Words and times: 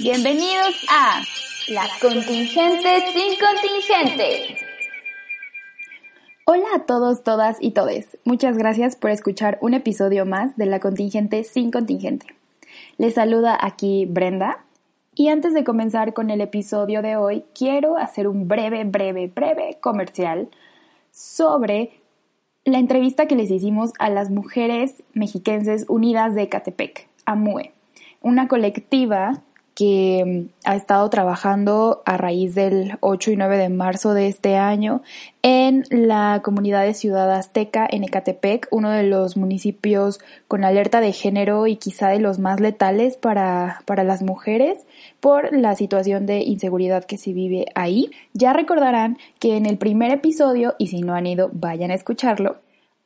Bienvenidos 0.00 0.86
a 0.88 1.22
La 1.66 1.82
Contingente 2.00 3.00
sin 3.12 3.32
Contingente. 3.36 4.56
Hola 6.44 6.66
a 6.76 6.86
todos, 6.86 7.24
todas 7.24 7.56
y 7.60 7.72
todes. 7.72 8.16
Muchas 8.24 8.56
gracias 8.56 8.94
por 8.94 9.10
escuchar 9.10 9.58
un 9.60 9.74
episodio 9.74 10.24
más 10.24 10.56
de 10.56 10.66
La 10.66 10.78
Contingente 10.78 11.42
sin 11.42 11.72
Contingente. 11.72 12.26
Les 12.96 13.14
saluda 13.14 13.58
aquí 13.60 14.06
Brenda. 14.06 14.64
Y 15.16 15.30
antes 15.30 15.52
de 15.52 15.64
comenzar 15.64 16.14
con 16.14 16.30
el 16.30 16.42
episodio 16.42 17.02
de 17.02 17.16
hoy, 17.16 17.44
quiero 17.52 17.96
hacer 17.96 18.28
un 18.28 18.46
breve, 18.46 18.84
breve, 18.84 19.26
breve 19.26 19.78
comercial 19.80 20.48
sobre 21.10 21.90
la 22.64 22.78
entrevista 22.78 23.26
que 23.26 23.34
les 23.34 23.50
hicimos 23.50 23.90
a 23.98 24.10
las 24.10 24.30
mujeres 24.30 25.02
mexiquenses 25.12 25.86
unidas 25.88 26.36
de 26.36 26.48
Catepec, 26.48 27.08
AMUE, 27.24 27.72
una 28.20 28.46
colectiva 28.46 29.42
que 29.78 30.24
mm, 30.26 30.68
ha 30.68 30.74
estado 30.74 31.08
trabajando 31.08 32.02
a 32.04 32.16
raíz 32.16 32.56
del 32.56 32.98
8 32.98 33.30
y 33.30 33.36
9 33.36 33.58
de 33.58 33.68
marzo 33.68 34.12
de 34.12 34.26
este 34.26 34.56
año 34.56 35.02
en 35.42 35.84
la 35.90 36.40
comunidad 36.42 36.82
de 36.82 36.94
Ciudad 36.94 37.32
Azteca 37.32 37.86
en 37.88 38.02
Ecatepec, 38.02 38.66
uno 38.72 38.90
de 38.90 39.04
los 39.04 39.36
municipios 39.36 40.18
con 40.48 40.64
alerta 40.64 41.00
de 41.00 41.12
género 41.12 41.68
y 41.68 41.76
quizá 41.76 42.08
de 42.08 42.18
los 42.18 42.40
más 42.40 42.58
letales 42.58 43.16
para, 43.16 43.82
para 43.86 44.02
las 44.02 44.20
mujeres 44.20 44.84
por 45.20 45.56
la 45.56 45.76
situación 45.76 46.26
de 46.26 46.40
inseguridad 46.40 47.04
que 47.04 47.16
se 47.16 47.32
vive 47.32 47.66
ahí. 47.76 48.10
Ya 48.32 48.52
recordarán 48.52 49.16
que 49.38 49.56
en 49.56 49.64
el 49.64 49.78
primer 49.78 50.10
episodio, 50.10 50.74
y 50.78 50.88
si 50.88 51.02
no 51.02 51.14
han 51.14 51.28
ido, 51.28 51.50
vayan 51.52 51.92
a 51.92 51.94
escucharlo, 51.94 52.56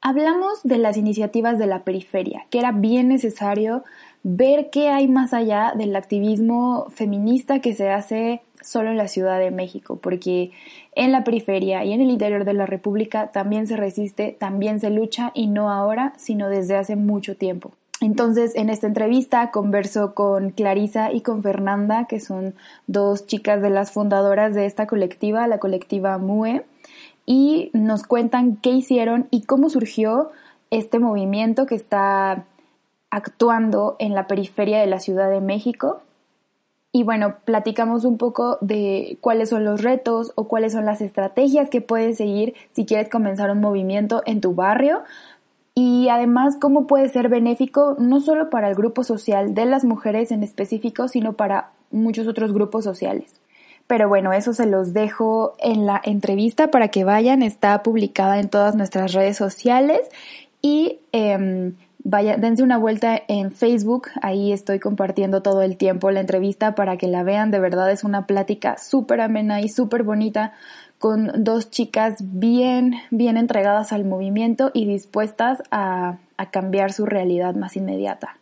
hablamos 0.01 0.63
de 0.65 0.79
las 0.79 0.97
iniciativas 0.97 1.59
de 1.59 1.67
la 1.67 1.85
periferia, 1.85 2.47
que 2.49 2.61
era 2.61 2.73
bien 2.73 3.09
necesario 3.09 3.85
ver 4.23 4.71
qué 4.71 4.89
hay 4.89 5.09
más 5.09 5.33
allá 5.33 5.73
del 5.77 5.97
activismo 5.97 6.87
feminista 6.91 7.61
que 7.61 7.75
se 7.75 7.91
hace 7.91 8.43
solo 8.61 8.91
en 8.91 8.97
la 8.97 9.09
Ciudad 9.09 9.39
de 9.39 9.51
México, 9.51 9.99
porque 10.01 10.53
en 10.95 11.11
la 11.13 11.25
periferia 11.25 11.85
y 11.85 11.93
en 11.93 12.01
el 12.01 12.11
interior 12.11 12.45
de 12.45 12.55
la 12.55 12.67
República 12.67 13.33
también 13.33 13.67
se 13.67 13.77
resiste, 13.77 14.37
también 14.39 14.79
se 14.79 14.91
lucha 14.91 15.33
y 15.35 15.49
no 15.49 15.71
ahora, 15.71 16.13
sino 16.17 16.49
desde 16.49 16.77
hace 16.77 16.97
mucho 16.97 17.37
tiempo. 17.37 17.73
Entonces, 18.01 18.57
en 18.57 18.69
esta 18.69 18.89
entrevista 18.89 19.51
converso 19.53 20.15
con 20.15 20.51
Clarisa 20.51 21.13
y 21.13 21.21
con 21.21 21.43
Fernanda, 21.43 22.07
que 22.09 22.19
son 22.19 22.55
dos 22.89 23.27
chicas 23.27 23.63
de 23.63 23.71
las 23.71 23.93
fundadoras 23.93 24.55
de 24.55 24.67
esta 24.67 24.87
colectiva, 24.87 25.47
la 25.47 25.59
colectiva 25.59 26.19
MUE, 26.19 26.65
y 27.27 27.71
nos 27.73 28.03
cuentan 28.03 28.57
qué 28.57 28.71
hicieron 28.71 29.29
y 29.31 29.43
cómo 29.43 29.69
surgió 29.69 30.31
este 30.71 30.99
movimiento 30.99 31.67
que 31.67 31.77
está 31.77 32.45
actuando 33.13 33.95
en 33.99 34.15
la 34.15 34.27
periferia 34.27 34.81
de 34.81 34.87
la 34.87 34.99
Ciudad 34.99 35.31
de 35.31 35.43
México. 35.43 36.01
Y 36.93 37.05
bueno, 37.05 37.37
platicamos 37.45 38.05
un 38.05 38.17
poco 38.17 38.57
de 38.63 39.19
cuáles 39.21 39.51
son 39.51 39.65
los 39.65 39.83
retos 39.83 40.33
o 40.35 40.49
cuáles 40.49 40.73
son 40.73 40.87
las 40.87 41.03
estrategias 41.03 41.69
que 41.69 41.83
puedes 41.83 42.17
seguir 42.17 42.55
si 42.73 42.87
quieres 42.87 43.11
comenzar 43.11 43.51
un 43.51 43.61
movimiento 43.61 44.23
en 44.27 44.41
tu 44.41 44.55
barrio 44.55 45.03
y 45.75 46.09
además 46.09 46.57
cómo 46.59 46.87
puede 46.87 47.09
ser 47.11 47.29
benéfico 47.29 47.97
no 47.99 48.21
solo 48.21 48.49
para 48.51 48.69
el 48.69 48.75
grupo 48.75 49.05
social 49.05 49.55
de 49.55 49.67
las 49.67 49.85
mujeres 49.85 50.33
en 50.33 50.43
específico, 50.43 51.07
sino 51.07 51.35
para 51.35 51.71
muchos 51.91 52.27
otros 52.27 52.53
grupos 52.53 52.85
sociales. 52.85 53.41
Pero 53.87 54.09
bueno, 54.09 54.33
eso 54.33 54.55
se 54.55 54.65
los 54.65 54.95
dejo 54.95 55.55
en 55.59 55.85
la 55.85 56.01
entrevista 56.03 56.71
para 56.71 56.89
que 56.89 57.05
vayan, 57.05 57.43
está 57.43 57.83
publicada 57.83 58.41
en 58.41 58.49
todas 58.49 58.75
nuestras 58.75 59.13
redes 59.13 59.37
sociales 59.37 60.01
y 60.63 61.01
eh, 61.13 61.73
Vaya, 62.05 62.37
dense 62.37 62.65
una 62.65 62.79
vuelta 62.79 63.23
en 63.29 63.53
Facebook, 63.53 64.09
ahí 64.23 64.53
estoy 64.53 64.81
compartiendo 64.81 65.41
todo 65.41 65.63
el 65.63 65.77
tiempo 65.77 66.11
la 66.11 66.21
entrevista 66.21 66.75
para 66.75 66.97
que 66.97 67.07
la 67.07 67.23
vean, 67.23 67.53
de 67.53 67.61
verdad 67.61 67.93
es 67.93 68.03
una 68.03 68.27
plática 68.27 68.77
súper 68.77 69.21
amena 69.21 69.61
y 69.61 69.69
súper 69.69 70.03
bonita 70.03 70.53
con 71.03 71.45
dos 71.45 71.71
chicas 71.71 72.19
bien, 72.21 72.95
bien 73.11 73.37
entregadas 73.37 73.93
al 73.93 74.05
movimiento 74.05 74.71
y 74.73 74.87
dispuestas 74.87 75.63
a, 75.71 76.19
cambiar 76.51 76.93
su 76.93 77.07
realidad 77.07 77.55
más 77.55 77.77
inmediata. 77.77 78.37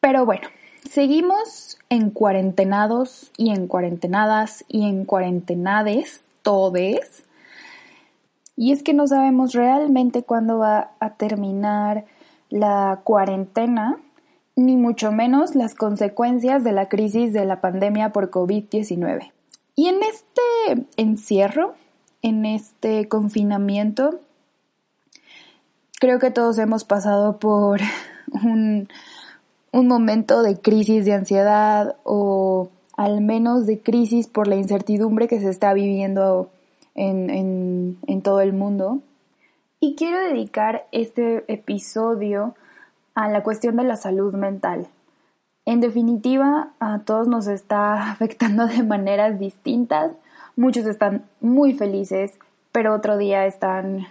Pero 0.00 0.24
bueno, 0.24 0.46
seguimos 0.88 1.76
en 1.90 2.10
cuarentenados 2.10 3.32
y 3.36 3.50
en 3.50 3.66
cuarentenadas 3.66 4.64
y 4.68 4.88
en 4.88 5.04
cuarentenades, 5.04 6.22
todes. 6.42 7.24
Y 8.56 8.70
es 8.70 8.84
que 8.84 8.94
no 8.94 9.08
sabemos 9.08 9.54
realmente 9.54 10.22
cuándo 10.22 10.58
va 10.58 10.92
a 11.00 11.14
terminar 11.14 12.04
la 12.50 13.00
cuarentena, 13.04 13.98
ni 14.54 14.76
mucho 14.76 15.12
menos 15.12 15.54
las 15.54 15.74
consecuencias 15.74 16.64
de 16.64 16.72
la 16.72 16.88
crisis 16.88 17.32
de 17.32 17.44
la 17.44 17.60
pandemia 17.60 18.12
por 18.12 18.30
COVID-19. 18.30 19.32
Y 19.74 19.88
en 19.88 20.02
este 20.02 20.86
encierro, 20.96 21.74
en 22.22 22.46
este 22.46 23.08
confinamiento, 23.08 24.20
creo 26.00 26.18
que 26.18 26.30
todos 26.30 26.58
hemos 26.58 26.84
pasado 26.84 27.38
por 27.38 27.80
un, 28.42 28.88
momento 29.72 30.42
de 30.42 30.58
crisis 30.58 31.04
de 31.04 31.12
ansiedad 31.12 31.96
o 32.02 32.70
al 32.96 33.20
menos 33.20 33.66
de 33.66 33.78
crisis 33.80 34.26
por 34.26 34.48
la 34.48 34.56
incertidumbre 34.56 35.28
que 35.28 35.38
se 35.38 35.50
está 35.50 35.74
viviendo 35.74 36.48
en 36.94 38.22
todo 38.22 38.40
el 38.40 38.54
mundo. 38.54 39.02
Y 39.78 39.94
quiero 39.94 40.20
dedicar 40.20 40.86
este 40.90 41.44
episodio 41.52 42.54
a 43.14 43.28
la 43.28 43.42
cuestión 43.42 43.76
de 43.76 43.84
la 43.84 43.96
salud 43.96 44.34
mental. 44.34 44.88
En 45.66 45.80
definitiva, 45.80 46.70
a 46.80 47.00
todos 47.00 47.28
nos 47.28 47.46
está 47.46 48.10
afectando 48.10 48.66
de 48.66 48.82
maneras 48.82 49.38
distintas. 49.38 50.12
Muchos 50.56 50.86
están 50.86 51.26
muy 51.40 51.74
felices, 51.74 52.38
pero 52.72 52.94
otro 52.94 53.18
día 53.18 53.44
están 53.44 54.06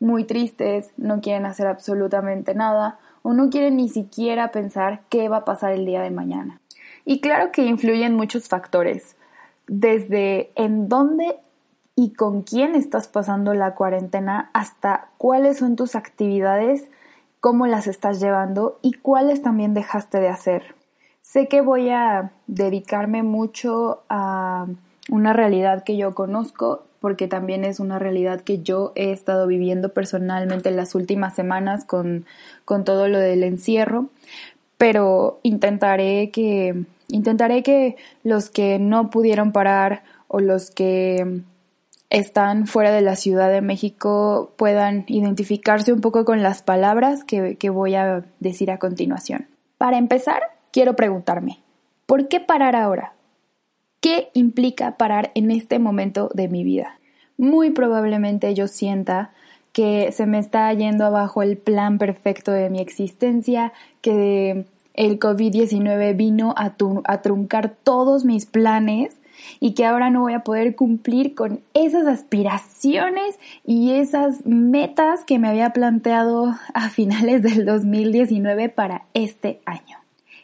muy 0.00 0.24
tristes, 0.24 0.90
no 0.96 1.20
quieren 1.20 1.44
hacer 1.44 1.66
absolutamente 1.66 2.54
nada 2.54 2.98
o 3.22 3.34
no 3.34 3.50
quieren 3.50 3.76
ni 3.76 3.88
siquiera 3.88 4.50
pensar 4.52 5.02
qué 5.08 5.28
va 5.28 5.38
a 5.38 5.44
pasar 5.44 5.72
el 5.72 5.84
día 5.84 6.02
de 6.02 6.10
mañana. 6.10 6.60
Y 7.04 7.20
claro 7.20 7.52
que 7.52 7.66
influyen 7.66 8.14
muchos 8.14 8.48
factores, 8.48 9.16
desde 9.66 10.50
en 10.56 10.88
dónde 10.88 11.36
y 11.96 12.12
con 12.12 12.42
quién 12.42 12.74
estás 12.74 13.08
pasando 13.08 13.54
la 13.54 13.74
cuarentena, 13.74 14.50
hasta 14.52 15.08
cuáles 15.16 15.58
son 15.58 15.76
tus 15.76 15.94
actividades, 15.94 16.88
cómo 17.40 17.66
las 17.66 17.86
estás 17.86 18.20
llevando 18.20 18.78
y 18.82 18.94
cuáles 18.94 19.42
también 19.42 19.74
dejaste 19.74 20.18
de 20.18 20.28
hacer. 20.28 20.74
Sé 21.22 21.46
que 21.46 21.60
voy 21.60 21.90
a 21.90 22.32
dedicarme 22.46 23.22
mucho 23.22 24.02
a 24.08 24.66
una 25.10 25.32
realidad 25.32 25.84
que 25.84 25.96
yo 25.96 26.14
conozco, 26.14 26.84
porque 27.00 27.28
también 27.28 27.64
es 27.64 27.80
una 27.80 27.98
realidad 27.98 28.40
que 28.40 28.62
yo 28.62 28.92
he 28.94 29.12
estado 29.12 29.46
viviendo 29.46 29.92
personalmente 29.92 30.70
en 30.70 30.76
las 30.76 30.94
últimas 30.94 31.34
semanas 31.34 31.84
con, 31.84 32.24
con 32.64 32.84
todo 32.84 33.08
lo 33.08 33.18
del 33.18 33.42
encierro, 33.42 34.08
pero 34.78 35.38
intentaré 35.42 36.30
que, 36.30 36.84
intentaré 37.08 37.62
que 37.62 37.96
los 38.22 38.48
que 38.48 38.78
no 38.78 39.10
pudieron 39.10 39.52
parar 39.52 40.02
o 40.28 40.40
los 40.40 40.70
que 40.70 41.42
están 42.14 42.68
fuera 42.68 42.92
de 42.92 43.00
la 43.00 43.16
Ciudad 43.16 43.50
de 43.50 43.60
México 43.60 44.52
puedan 44.56 45.04
identificarse 45.08 45.92
un 45.92 46.00
poco 46.00 46.24
con 46.24 46.44
las 46.44 46.62
palabras 46.62 47.24
que, 47.24 47.56
que 47.56 47.70
voy 47.70 47.96
a 47.96 48.24
decir 48.38 48.70
a 48.70 48.78
continuación. 48.78 49.48
Para 49.78 49.98
empezar, 49.98 50.40
quiero 50.72 50.94
preguntarme, 50.94 51.58
¿por 52.06 52.28
qué 52.28 52.38
parar 52.38 52.76
ahora? 52.76 53.14
¿Qué 54.00 54.28
implica 54.32 54.96
parar 54.96 55.32
en 55.34 55.50
este 55.50 55.80
momento 55.80 56.30
de 56.34 56.46
mi 56.46 56.62
vida? 56.62 57.00
Muy 57.36 57.70
probablemente 57.70 58.54
yo 58.54 58.68
sienta 58.68 59.32
que 59.72 60.12
se 60.12 60.26
me 60.26 60.38
está 60.38 60.72
yendo 60.72 61.04
abajo 61.04 61.42
el 61.42 61.56
plan 61.56 61.98
perfecto 61.98 62.52
de 62.52 62.70
mi 62.70 62.80
existencia, 62.80 63.72
que 64.02 64.66
el 64.94 65.18
COVID-19 65.18 66.14
vino 66.14 66.54
a, 66.56 66.76
a, 67.06 67.22
truncar 67.22 67.74
todos 67.82 68.24
mis 68.24 68.46
planes 68.46 69.18
y 69.60 69.74
que 69.74 69.86
ahora 69.86 70.10
no 70.10 70.20
voy 70.20 70.34
a 70.34 70.44
poder 70.44 70.76
cumplir 70.76 71.34
con 71.34 71.60
esas 71.74 72.06
aspiraciones 72.06 73.38
y 73.64 73.92
esas 73.92 74.44
metas 74.46 75.24
que 75.24 75.38
me 75.38 75.48
había 75.48 75.70
planteado 75.70 76.54
a 76.74 76.88
finales 76.90 77.42
del 77.42 77.64
2019 77.64 78.68
para 78.68 79.06
este 79.14 79.60
año. 79.64 79.98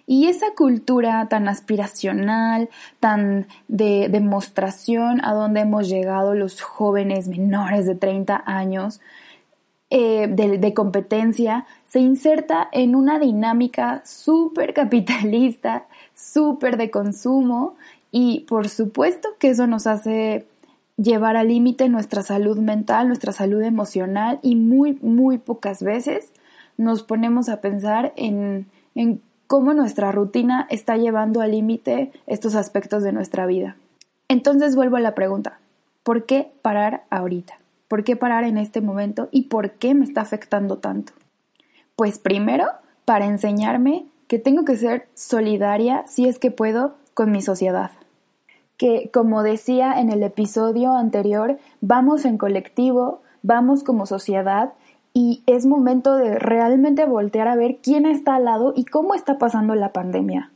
Y 0.06 0.26
esa 0.26 0.46
cultura 0.56 1.28
tan 1.28 1.46
aspiracional, 1.46 2.68
tan 2.98 3.46
de 3.68 4.08
demostración 4.10 5.24
a 5.24 5.34
donde 5.34 5.60
hemos 5.60 5.88
llegado 5.88 6.34
los 6.34 6.60
jóvenes 6.62 7.28
menores 7.28 7.86
de 7.86 7.94
30 7.94 8.42
años, 8.44 9.00
eh, 9.92 10.28
de, 10.28 10.72
competencia, 10.74 11.66
se 11.88 11.98
inserta 11.98 12.68
en 12.70 12.94
una 12.94 13.18
dinámica 13.18 14.02
súper 14.04 14.72
capitalista, 14.72 15.86
súper 16.14 16.76
de 16.76 16.92
consumo 16.92 17.74
y 18.10 18.40
por 18.48 18.68
supuesto 18.68 19.28
que 19.38 19.50
eso 19.50 19.66
nos 19.66 19.86
hace 19.86 20.46
llevar 20.96 21.36
al 21.36 21.48
límite 21.48 21.88
nuestra 21.88 22.22
salud 22.22 22.58
mental, 22.58 23.08
nuestra 23.08 23.32
salud 23.32 23.62
emocional 23.62 24.38
y 24.42 24.56
muy, 24.56 24.98
muy 25.00 25.38
pocas 25.38 25.82
veces 25.82 26.32
nos 26.76 27.02
ponemos 27.02 27.48
a 27.48 27.60
pensar 27.60 28.12
en, 28.16 28.66
en 28.94 29.20
cómo 29.46 29.74
nuestra 29.74 30.12
rutina 30.12 30.66
está 30.70 30.96
llevando 30.96 31.40
al 31.40 31.52
límite 31.52 32.12
estos 32.26 32.54
aspectos 32.54 33.02
de 33.02 33.12
nuestra 33.12 33.46
vida. 33.46 33.76
Entonces 34.28 34.76
vuelvo 34.76 34.96
a 34.96 35.00
la 35.00 35.14
pregunta, 35.14 35.58
¿por 36.02 36.26
qué 36.26 36.52
parar 36.62 37.04
ahorita? 37.10 37.58
¿Por 37.88 38.04
qué 38.04 38.14
parar 38.14 38.44
en 38.44 38.58
este 38.58 38.80
momento 38.80 39.28
y 39.32 39.48
por 39.48 39.72
qué 39.72 39.94
me 39.94 40.04
está 40.04 40.20
afectando 40.20 40.78
tanto? 40.78 41.12
Pues 41.96 42.18
primero, 42.18 42.66
para 43.04 43.26
enseñarme 43.26 44.06
que 44.28 44.38
tengo 44.38 44.64
que 44.64 44.76
ser 44.76 45.08
solidaria 45.14 46.04
si 46.06 46.28
es 46.28 46.38
que 46.38 46.52
puedo 46.52 46.94
con 47.20 47.32
mi 47.32 47.42
sociedad. 47.42 47.90
Que 48.78 49.10
como 49.12 49.42
decía 49.42 50.00
en 50.00 50.08
el 50.08 50.22
episodio 50.22 50.94
anterior, 50.94 51.58
vamos 51.82 52.24
en 52.24 52.38
colectivo, 52.38 53.20
vamos 53.42 53.84
como 53.84 54.06
sociedad 54.06 54.72
y 55.12 55.42
es 55.44 55.66
momento 55.66 56.16
de 56.16 56.38
realmente 56.38 57.04
voltear 57.04 57.46
a 57.46 57.56
ver 57.56 57.76
quién 57.82 58.06
está 58.06 58.36
al 58.36 58.46
lado 58.46 58.72
y 58.74 58.86
cómo 58.86 59.12
está 59.12 59.36
pasando 59.36 59.74
la 59.74 59.92
pandemia. 59.92 60.50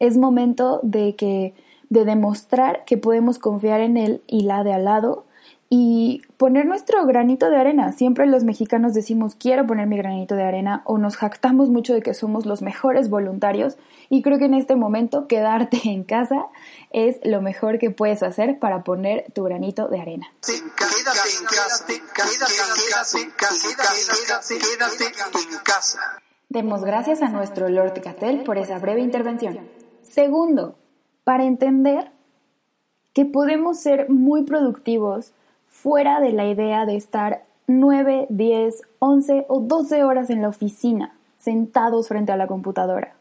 Es 0.00 0.16
momento 0.16 0.80
de 0.82 1.14
que 1.14 1.54
de 1.88 2.04
demostrar 2.04 2.84
que 2.84 2.98
podemos 2.98 3.38
confiar 3.38 3.80
en 3.80 3.96
él 3.96 4.22
y 4.26 4.40
la 4.40 4.64
de 4.64 4.72
al 4.72 4.86
lado 4.86 5.24
y 5.74 6.20
poner 6.36 6.66
nuestro 6.66 7.06
granito 7.06 7.48
de 7.48 7.56
arena. 7.56 7.92
Siempre 7.92 8.26
los 8.26 8.44
mexicanos 8.44 8.92
decimos 8.92 9.34
quiero 9.34 9.66
poner 9.66 9.86
mi 9.86 9.96
granito 9.96 10.34
de 10.34 10.42
arena 10.42 10.82
o 10.84 10.98
nos 10.98 11.16
jactamos 11.16 11.70
mucho 11.70 11.94
de 11.94 12.02
que 12.02 12.12
somos 12.12 12.44
los 12.44 12.60
mejores 12.60 13.08
voluntarios 13.08 13.78
y 14.10 14.20
creo 14.20 14.38
que 14.38 14.44
en 14.44 14.52
este 14.52 14.76
momento 14.76 15.26
quedarte 15.28 15.80
en 15.84 16.04
casa 16.04 16.48
es 16.90 17.20
lo 17.24 17.40
mejor 17.40 17.78
que 17.78 17.90
puedes 17.90 18.22
hacer 18.22 18.58
para 18.58 18.84
poner 18.84 19.24
tu 19.32 19.44
granito 19.44 19.88
de 19.88 19.98
arena. 19.98 20.26
Demos 26.50 26.84
gracias 26.84 27.22
a 27.22 27.30
nuestro 27.30 27.70
Lord 27.70 27.98
Cattell 28.02 28.44
por 28.44 28.58
esa 28.58 28.78
breve 28.78 29.00
intervención. 29.00 29.58
Segundo, 30.02 30.76
para 31.24 31.44
entender 31.44 32.12
que 33.14 33.24
podemos 33.24 33.80
ser 33.80 34.10
muy 34.10 34.42
productivos 34.42 35.32
fuera 35.72 36.20
de 36.20 36.32
la 36.32 36.46
idea 36.46 36.86
de 36.86 36.94
estar 36.94 37.42
9, 37.66 38.26
10, 38.28 38.82
11 39.00 39.46
o 39.48 39.60
12 39.60 40.04
horas 40.04 40.30
en 40.30 40.42
la 40.42 40.48
oficina, 40.48 41.14
sentados 41.38 42.08
frente 42.08 42.30
a 42.30 42.36
la 42.36 42.46
computadora. 42.46 43.14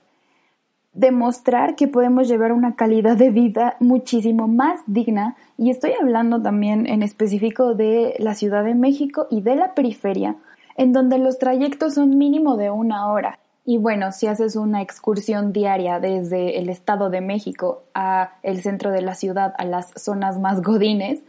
Demostrar 0.94 1.76
que 1.76 1.88
podemos 1.88 2.28
llevar 2.28 2.52
una 2.52 2.76
calidad 2.76 3.16
de 3.16 3.30
vida 3.30 3.78
muchísimo 3.80 4.48
más 4.48 4.82
digna, 4.86 5.38
y 5.58 5.72
estoy 5.72 5.94
hablando 6.00 6.42
también 6.42 6.86
en 6.86 7.02
específico 7.02 7.74
de 7.74 8.16
la 8.20 8.36
Ciudad 8.36 8.66
de 8.66 8.76
México 8.76 9.28
y 9.32 9.42
de 9.42 9.56
la 9.56 9.74
periferia, 9.74 10.36
en 10.76 10.92
donde 10.92 11.18
los 11.18 11.40
trayectos 11.40 11.96
son 11.96 12.18
mínimo 12.18 12.58
de 12.58 12.70
una 12.70 13.12
hora. 13.12 13.40
Y 13.64 13.78
bueno, 13.78 14.12
si 14.12 14.28
haces 14.28 14.56
una 14.56 14.82
excursión 14.82 15.54
diaria 15.54 16.00
desde 16.00 16.60
el 16.60 16.68
Estado 16.68 17.10
de 17.10 17.22
México 17.22 17.84
a 17.94 18.32
el 18.44 18.62
centro 18.62 18.92
de 18.92 19.02
la 19.02 19.16
ciudad, 19.16 19.54
a 19.58 19.66
las 19.66 19.92
zonas 19.96 20.40
más 20.40 20.62
godines, 20.62 21.24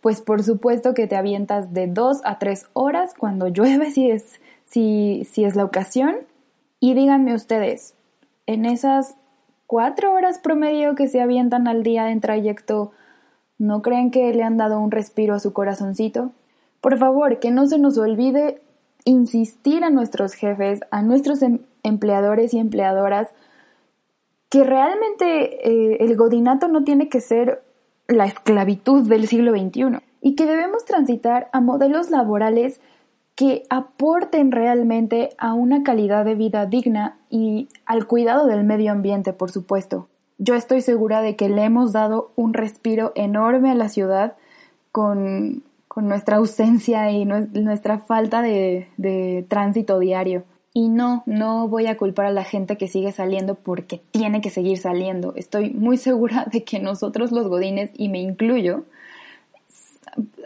pues 0.00 0.20
por 0.20 0.42
supuesto 0.42 0.94
que 0.94 1.06
te 1.06 1.16
avientas 1.16 1.72
de 1.72 1.86
dos 1.86 2.20
a 2.24 2.38
tres 2.38 2.66
horas 2.72 3.14
cuando 3.18 3.48
llueve, 3.48 3.90
si 3.90 4.10
es, 4.10 4.40
si, 4.66 5.26
si 5.30 5.44
es 5.44 5.56
la 5.56 5.64
ocasión. 5.64 6.16
Y 6.80 6.94
díganme 6.94 7.34
ustedes, 7.34 7.94
en 8.46 8.64
esas 8.64 9.16
cuatro 9.66 10.14
horas 10.14 10.38
promedio 10.38 10.94
que 10.94 11.08
se 11.08 11.20
avientan 11.20 11.68
al 11.68 11.82
día 11.82 12.10
en 12.10 12.20
trayecto, 12.20 12.92
¿no 13.58 13.82
creen 13.82 14.10
que 14.10 14.32
le 14.32 14.42
han 14.42 14.56
dado 14.56 14.78
un 14.80 14.90
respiro 14.90 15.34
a 15.34 15.40
su 15.40 15.52
corazoncito? 15.52 16.30
Por 16.80 16.96
favor, 16.98 17.40
que 17.40 17.50
no 17.50 17.66
se 17.66 17.78
nos 17.78 17.98
olvide 17.98 18.62
insistir 19.04 19.84
a 19.84 19.90
nuestros 19.90 20.34
jefes, 20.34 20.80
a 20.90 21.02
nuestros 21.02 21.42
em, 21.42 21.60
empleadores 21.82 22.54
y 22.54 22.58
empleadoras, 22.58 23.28
que 24.48 24.64
realmente 24.64 25.68
eh, 25.68 25.98
el 26.00 26.16
godinato 26.16 26.68
no 26.68 26.84
tiene 26.84 27.08
que 27.08 27.20
ser 27.20 27.62
la 28.08 28.24
esclavitud 28.24 29.06
del 29.06 29.28
siglo 29.28 29.52
XXI 29.52 30.00
y 30.20 30.34
que 30.34 30.46
debemos 30.46 30.84
transitar 30.84 31.48
a 31.52 31.60
modelos 31.60 32.10
laborales 32.10 32.80
que 33.36 33.62
aporten 33.70 34.50
realmente 34.50 35.28
a 35.38 35.52
una 35.52 35.84
calidad 35.84 36.24
de 36.24 36.34
vida 36.34 36.66
digna 36.66 37.18
y 37.30 37.68
al 37.86 38.06
cuidado 38.06 38.46
del 38.46 38.64
medio 38.64 38.90
ambiente, 38.90 39.32
por 39.32 39.50
supuesto. 39.50 40.08
Yo 40.38 40.54
estoy 40.54 40.80
segura 40.80 41.20
de 41.20 41.36
que 41.36 41.48
le 41.48 41.62
hemos 41.62 41.92
dado 41.92 42.32
un 42.34 42.54
respiro 42.54 43.12
enorme 43.14 43.70
a 43.70 43.74
la 43.74 43.88
ciudad 43.88 44.36
con, 44.90 45.62
nuestra 45.96 46.36
ausencia 46.36 47.10
y 47.10 47.24
nuestra 47.24 47.98
falta 47.98 48.40
de 48.40 49.46
tránsito 49.48 49.98
diario. 49.98 50.44
Y 50.78 50.86
no, 50.86 51.24
no 51.26 51.66
voy 51.66 51.88
a 51.88 51.96
culpar 51.96 52.26
a 52.26 52.30
la 52.30 52.44
gente 52.44 52.76
que 52.76 52.86
sigue 52.86 53.10
saliendo 53.10 53.56
porque 53.56 54.00
tiene 54.12 54.40
que 54.40 54.48
seguir 54.48 54.78
saliendo. 54.78 55.32
Estoy 55.34 55.70
muy 55.70 55.96
segura 55.96 56.46
de 56.52 56.62
que 56.62 56.78
nosotros 56.78 57.32
los 57.32 57.48
godines, 57.48 57.90
y 57.96 58.08
me 58.08 58.20
incluyo, 58.20 58.84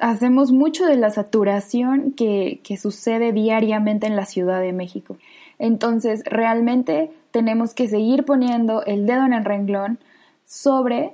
hacemos 0.01 0.51
mucho 0.51 0.87
de 0.87 0.97
la 0.97 1.11
saturación 1.11 2.13
que, 2.13 2.63
sucede 2.81 3.35
diariamente 3.35 4.07
en 4.07 4.17
la 4.17 4.25
Ciudad 4.25 4.63
de 4.63 4.73
México. 4.73 5.19
Entonces, 5.59 6.23
realmente 6.25 7.11
tenemos 7.31 7.75
que 7.75 7.89
seguir 7.89 8.25
poniendo 8.25 8.87
el 8.87 9.05
dedo 9.05 9.27
en 9.27 9.35
el 9.35 9.45
renglón 9.45 9.99
sobre 10.47 11.13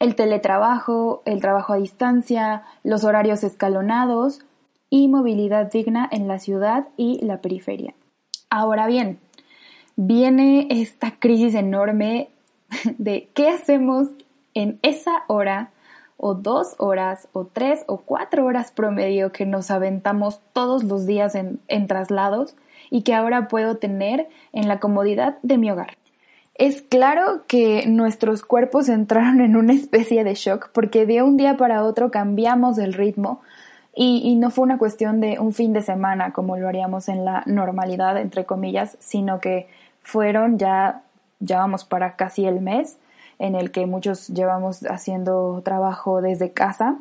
el 0.00 0.16
teletrabajo, 0.16 1.22
el 1.26 1.40
trabajo 1.40 1.74
a 1.74 1.76
distancia, 1.76 2.64
los 2.82 3.04
horarios 3.04 3.44
escalonados 3.44 4.40
y 4.90 5.06
movilidad 5.06 5.70
digna 5.70 6.08
en 6.10 6.26
la 6.26 6.40
ciudad 6.40 6.88
y 6.96 7.24
la 7.24 7.40
periferia. 7.40 7.94
Ahora 8.50 8.88
bien, 8.88 9.20
viene 9.94 10.66
esta 10.70 11.12
crisis 11.12 11.54
enorme 11.54 12.30
de 12.98 13.28
qué 13.32 13.48
hacemos 13.48 14.08
en 14.54 14.80
esa 14.82 15.22
hora 15.28 15.70
o 16.16 16.34
dos 16.34 16.74
horas 16.78 17.28
o 17.32 17.46
tres 17.46 17.84
o 17.86 17.98
cuatro 17.98 18.44
horas 18.44 18.72
promedio 18.72 19.32
que 19.32 19.46
nos 19.46 19.70
aventamos 19.70 20.40
todos 20.52 20.82
los 20.84 21.06
días 21.06 21.34
en, 21.34 21.86
traslados 21.86 22.56
y 22.90 23.02
que 23.02 23.14
ahora 23.14 23.48
puedo 23.48 23.76
tener 23.76 24.28
en 24.52 24.68
la 24.68 24.80
comodidad 24.80 25.38
de 25.42 25.56
mi 25.56 25.70
hogar. 25.70 25.96
Es 26.56 26.82
claro 26.82 27.44
que 27.46 27.86
nuestros 27.86 28.42
cuerpos 28.42 28.88
entraron 28.90 29.40
en 29.40 29.56
una 29.56 29.72
especie 29.72 30.24
de 30.24 30.34
shock 30.34 30.70
porque 30.72 31.06
de 31.06 31.22
un 31.22 31.36
día 31.36 31.56
para 31.56 31.84
otro 31.84 32.10
cambiamos 32.10 32.76
el 32.78 32.92
ritmo 32.92 33.40
y, 33.94 34.36
no 34.36 34.50
fue 34.50 34.64
una 34.64 34.78
cuestión 34.78 35.20
de 35.20 35.38
un 35.40 35.52
fin 35.52 35.72
de 35.72 35.82
semana 35.82 36.32
como 36.32 36.56
lo 36.56 36.68
haríamos 36.68 37.08
en 37.08 37.24
la 37.24 37.42
normalidad, 37.46 38.16
entre 38.18 38.44
comillas, 38.46 38.96
sino 39.00 39.40
que 39.40 39.68
fueron 40.02 40.58
ya, 40.58 41.02
ya 41.40 41.58
vamos 41.58 41.84
para 41.84 42.14
casi 42.16 42.46
el 42.46 42.60
mes 42.60 42.98
en 43.38 43.54
el 43.54 43.72
que 43.72 43.86
muchos 43.86 44.28
llevamos 44.28 44.84
haciendo 44.84 45.60
trabajo 45.64 46.22
desde 46.22 46.52
casa. 46.52 46.96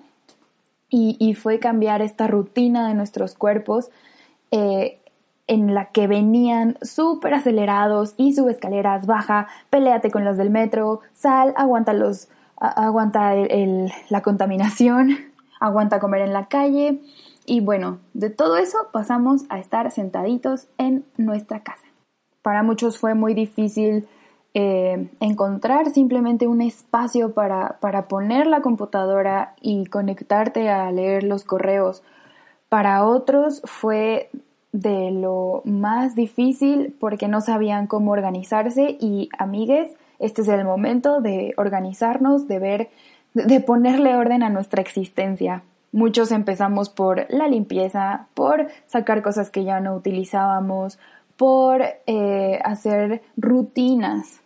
Y, 0.91 1.35
fue 1.35 1.59
cambiar 1.59 2.01
esta 2.01 2.25
rutina 2.25 2.87
de 2.87 2.95
nuestros 2.95 3.35
cuerpos 3.35 3.91
eh, 4.49 4.97
en 5.45 5.75
la 5.75 5.85
que 5.85 6.07
venían 6.07 6.79
súper 6.81 7.35
acelerados 7.35 8.15
y 8.17 8.33
sube 8.33 8.51
escaleras, 8.51 9.05
baja, 9.05 9.47
peleate 9.69 10.09
con 10.09 10.25
los 10.25 10.35
del 10.35 10.49
metro, 10.49 11.01
sal, 11.13 11.53
aguanta 11.57 11.93
los, 11.93 12.29
aguanta 12.57 13.35
la 14.09 14.21
contaminación, 14.21 15.28
aguanta 15.59 15.99
comer 15.99 16.21
en 16.21 16.33
la 16.33 16.47
calle 16.47 17.01
y 17.45 17.61
bueno, 17.61 17.99
de 18.13 18.29
todo 18.29 18.57
eso 18.57 18.77
pasamos 18.91 19.43
a 19.49 19.59
estar 19.59 19.89
sentaditos 19.91 20.67
en 20.77 21.05
nuestra 21.17 21.63
casa. 21.63 21.85
Para 22.41 22.63
muchos 22.63 22.99
fue 22.99 23.15
muy 23.15 23.33
difícil 23.33 24.07
eh, 24.53 25.09
encontrar 25.19 25.89
simplemente 25.91 26.47
un 26.47 26.61
espacio 26.61 27.33
para, 27.33 27.77
para 27.79 28.07
poner 28.07 28.47
la 28.47 28.61
computadora 28.61 29.55
y 29.61 29.85
conectarte 29.85 30.69
a 30.69 30.91
leer 30.91 31.23
los 31.23 31.43
correos. 31.43 32.03
Para 32.67 33.05
otros 33.05 33.61
fue 33.65 34.29
de 34.71 35.11
lo 35.11 35.61
más 35.65 36.15
difícil 36.15 36.95
porque 36.99 37.27
no 37.27 37.41
sabían 37.41 37.87
cómo 37.87 38.11
organizarse 38.11 38.97
y 38.99 39.29
amigues, 39.37 39.95
este 40.19 40.41
es 40.41 40.47
el 40.47 40.65
momento 40.65 41.21
de 41.21 41.53
organizarnos, 41.57 42.47
de 42.47 42.59
ver, 42.59 42.89
de 43.33 43.59
ponerle 43.59 44.15
orden 44.15 44.43
a 44.43 44.49
nuestra 44.49 44.81
existencia. 44.81 45.63
Muchos 45.91 46.31
empezamos 46.31 46.89
por 46.89 47.25
la 47.29 47.47
limpieza, 47.47 48.27
por 48.33 48.67
sacar 48.85 49.21
cosas 49.21 49.49
que 49.49 49.63
ya 49.63 49.79
no 49.79 49.95
utilizábamos, 49.95 50.99
por 51.35 51.81
eh, 52.05 52.59
hacer 52.63 53.21
rutinas 53.37 54.41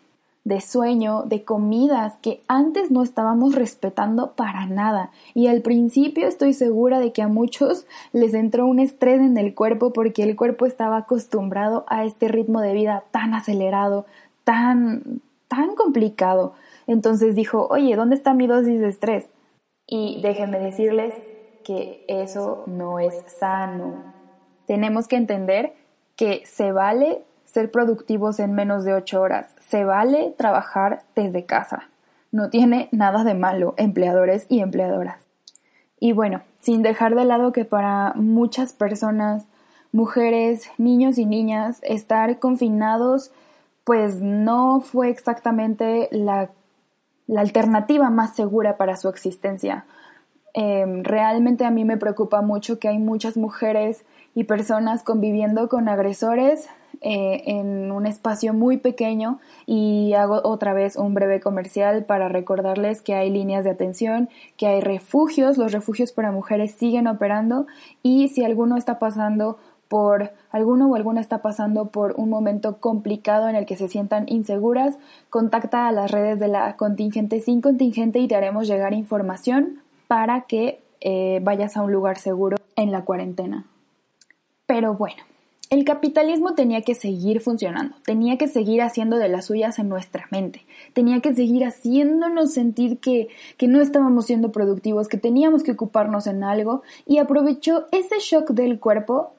de 0.45 0.59
sueño, 0.59 1.23
de 1.23 1.43
comidas 1.43 2.15
que 2.21 2.41
antes 2.47 2.91
no 2.91 3.01
estábamos 3.01 3.55
respetando 3.55 4.33
para 4.33 4.65
nada. 4.65 5.11
Y 5.33 5.47
al 5.47 5.61
principio 5.61 6.27
estoy 6.27 6.53
segura 6.53 6.99
de 6.99 7.13
que 7.13 7.21
a 7.21 7.27
muchos 7.27 7.85
les 8.11 8.33
entró 8.33 8.65
un 8.65 8.79
estrés 8.79 9.21
en 9.21 9.37
el 9.37 9.55
cuerpo 9.55 9.93
porque 9.93 10.23
el 10.23 10.35
cuerpo 10.35 10.65
estaba 10.65 10.97
acostumbrado 10.97 11.85
a 11.87 12.03
este 12.05 12.27
ritmo 12.27 12.59
de 12.61 12.73
vida 12.73 13.03
tan 13.11 13.33
acelerado, 13.33 14.05
tan, 14.43 15.21
tan 15.47 15.75
complicado. 15.75 16.53
Entonces 16.87 17.35
dijo, 17.35 17.67
oye, 17.69 17.95
¿dónde 17.95 18.15
está 18.15 18.33
mi 18.33 18.47
dosis 18.47 18.79
de 18.79 18.89
estrés? 18.89 19.29
Y 19.87 20.21
déjenme 20.21 20.59
decirles 20.59 21.13
que 21.63 22.05
eso 22.07 22.63
no 22.67 22.99
es 22.99 23.13
sano. 23.39 24.13
Tenemos 24.65 25.07
que 25.07 25.15
entender 25.15 25.73
que 26.15 26.45
se 26.45 26.71
vale 26.71 27.23
ser 27.45 27.71
productivos 27.71 28.39
en 28.39 28.53
menos 28.53 28.83
de 28.83 28.93
ocho 28.93 29.21
horas. 29.21 29.53
Se 29.59 29.85
vale 29.85 30.33
trabajar 30.37 31.03
desde 31.15 31.45
casa. 31.45 31.89
No 32.31 32.49
tiene 32.49 32.89
nada 32.91 33.23
de 33.23 33.33
malo, 33.33 33.75
empleadores 33.77 34.47
y 34.49 34.59
empleadoras. 34.59 35.23
Y 35.99 36.13
bueno, 36.13 36.41
sin 36.59 36.81
dejar 36.81 37.15
de 37.15 37.25
lado 37.25 37.51
que 37.51 37.65
para 37.65 38.13
muchas 38.15 38.73
personas, 38.73 39.45
mujeres, 39.91 40.69
niños 40.77 41.17
y 41.17 41.25
niñas, 41.25 41.79
estar 41.83 42.39
confinados 42.39 43.31
pues 43.83 44.21
no 44.21 44.81
fue 44.81 45.09
exactamente 45.09 46.07
la, 46.11 46.49
la 47.27 47.41
alternativa 47.41 48.09
más 48.09 48.35
segura 48.35 48.77
para 48.77 48.95
su 48.97 49.09
existencia. 49.09 49.85
Em, 50.53 51.03
realmente 51.03 51.65
a 51.65 51.71
mí 51.71 51.83
me 51.83 51.97
preocupa 51.97 52.41
mucho 52.41 52.77
que 52.77 52.87
hay 52.87 52.99
muchas 52.99 53.37
mujeres 53.37 54.05
y 54.35 54.43
personas 54.43 55.03
conviviendo 55.03 55.67
con 55.67 55.89
agresores 55.89 56.69
eh, 57.01 57.43
en 57.47 57.91
un 57.91 58.05
espacio 58.05 58.53
muy 58.53 58.77
pequeño 58.77 59.39
y 59.65 60.13
hago 60.13 60.41
otra 60.43 60.73
vez 60.73 60.95
un 60.95 61.13
breve 61.13 61.39
comercial 61.39 62.05
para 62.05 62.29
recordarles 62.29 63.01
que 63.01 63.15
hay 63.15 63.29
líneas 63.29 63.63
de 63.63 63.71
atención, 63.71 64.29
que 64.57 64.67
hay 64.67 64.79
refugios, 64.79 65.57
los 65.57 65.71
refugios 65.71 66.11
para 66.13 66.31
mujeres 66.31 66.71
siguen 66.71 67.07
operando 67.07 67.65
y 68.03 68.29
si 68.29 68.45
alguno 68.45 68.77
está 68.77 68.99
pasando 68.99 69.57
por 69.93 70.31
alguno 70.49 70.87
o 70.89 70.95
alguna 70.95 71.21
está 71.21 71.43
pasando 71.43 71.89
por 71.89 72.15
un 72.17 72.27
momento 72.27 72.77
complicado 72.79 73.47
en 73.47 73.55
el 73.55 73.67
que 73.67 73.75
se 73.75 73.87
sientan 73.87 74.23
inseguras, 74.27 74.97
contacta 75.29 75.87
a 75.87 75.91
las 75.91 76.09
redes 76.09 76.39
de 76.39 76.47
la 76.47 76.77
contingente 76.77 77.41
sin 77.41 77.61
contingente 77.61 78.17
y 78.17 78.27
te 78.27 78.35
haremos 78.35 78.67
llegar 78.67 78.95
información 78.95 79.83
para 80.07 80.45
que 80.47 80.81
eh, 80.99 81.41
vayas 81.43 81.77
a 81.77 81.83
un 81.83 81.91
lugar 81.91 82.17
seguro 82.17 82.57
en 82.75 82.91
la 82.91 83.05
cuarentena. 83.05 83.67
Pero 84.65 84.95
bueno, 84.95 85.21
el 85.69 85.85
capitalismo 85.85 86.55
tenía 86.55 86.81
que 86.81 86.95
seguir 86.95 87.39
funcionando, 87.39 87.95
tenía 88.03 88.39
que 88.39 88.47
seguir 88.47 88.81
haciendo 88.81 89.17
de 89.17 89.29
las 89.29 89.45
suyas 89.45 89.77
en 89.77 89.89
nuestra 89.89 90.25
mente, 90.31 90.65
tenía 90.93 91.19
que 91.19 91.35
seguir 91.35 91.65
haciéndonos 91.65 92.51
sentir 92.51 92.97
que, 92.97 93.27
que, 93.57 93.67
no 93.67 93.79
estábamos 93.79 94.25
siendo 94.25 94.51
productivos, 94.51 95.07
que 95.07 95.17
teníamos 95.17 95.61
que 95.61 95.73
ocuparnos 95.73 96.25
en 96.25 96.43
algo 96.43 96.81
y 97.05 97.19
aprovechó 97.19 97.85
ese 97.91 98.15
shock 98.17 98.49
del 98.53 98.79
cuerpo 98.79 99.33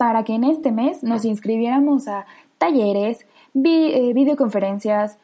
para 0.00 0.24
que 0.24 0.32
en 0.32 0.44
este 0.44 0.72
mes 0.72 1.02
nos 1.02 1.26
inscribiéramos 1.26 2.08
a 2.08 2.24
talleres, 2.56 3.26
eh, 3.52 4.12
videoconferencias, 4.14 5.18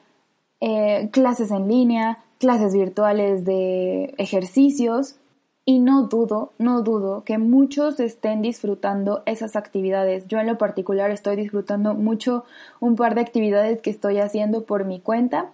eh, 0.61 1.09
clases 1.13 1.51
en 1.51 1.67
línea, 1.67 2.19
clases 2.39 2.75
virtuales 2.75 3.47
de 3.47 4.15
ejercicios 4.19 5.17
y 5.65 5.79
no 5.79 6.09
dudo, 6.09 6.53
no 6.59 6.83
dudo 6.83 7.25
que 7.25 7.39
muchos 7.39 8.01
estén 8.01 8.43
disfrutando 8.43 9.23
esas 9.25 9.57
actividades. 9.57 10.27
Yo 10.27 10.41
en 10.41 10.47
lo 10.47 10.59
particular 10.59 11.11
estoy 11.11 11.37
disfrutando 11.37 11.95
mucho 11.95 12.45
un 12.79 12.97
par 12.97 13.15
de 13.15 13.23
actividades 13.23 13.81
que 13.81 13.89
estoy 13.89 14.19
haciendo 14.19 14.65
por 14.65 14.85
mi 14.85 15.01
cuenta 15.01 15.53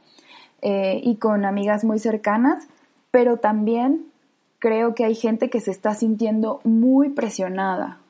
eh, 0.62 1.00
y 1.00 1.14
con 1.14 1.44
amigas 1.44 1.84
muy 1.84 2.00
cercanas, 2.00 2.66
pero 3.12 3.36
también 3.36 4.04
creo 4.58 4.96
que 4.96 5.04
hay 5.04 5.14
gente 5.14 5.48
que 5.48 5.60
se 5.60 5.70
está 5.70 5.94
sintiendo 5.94 6.58
muy 6.64 7.10
presionada. 7.10 8.01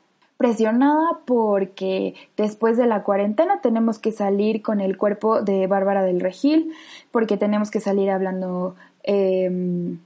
Presionada 0.42 1.20
porque 1.24 2.14
después 2.36 2.76
de 2.76 2.86
la 2.86 3.02
cuarentena 3.02 3.60
tenemos 3.60 3.98
que 3.98 4.12
salir 4.12 4.62
con 4.62 4.80
el 4.80 4.96
cuerpo 4.96 5.42
de 5.42 5.66
Bárbara 5.66 6.02
del 6.02 6.20
Regil, 6.20 6.72
porque 7.10 7.36
tenemos 7.36 7.70
que 7.70 7.80
salir 7.80 8.10
hablando 8.10 8.74
eh, 9.04 9.96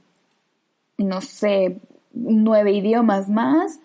no 0.97 1.21
sé, 1.21 1.79
nueve 2.13 2.71
idiomas 2.71 3.29
más. 3.29 3.79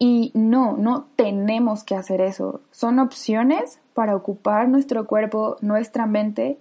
Y 0.00 0.30
no, 0.34 0.76
no 0.76 1.08
tenemos 1.16 1.82
que 1.82 1.96
hacer 1.96 2.20
eso. 2.20 2.60
Son 2.70 3.00
opciones 3.00 3.80
para 3.94 4.14
ocupar 4.14 4.68
nuestro 4.68 5.08
cuerpo, 5.08 5.56
nuestra 5.60 6.06
mente 6.06 6.58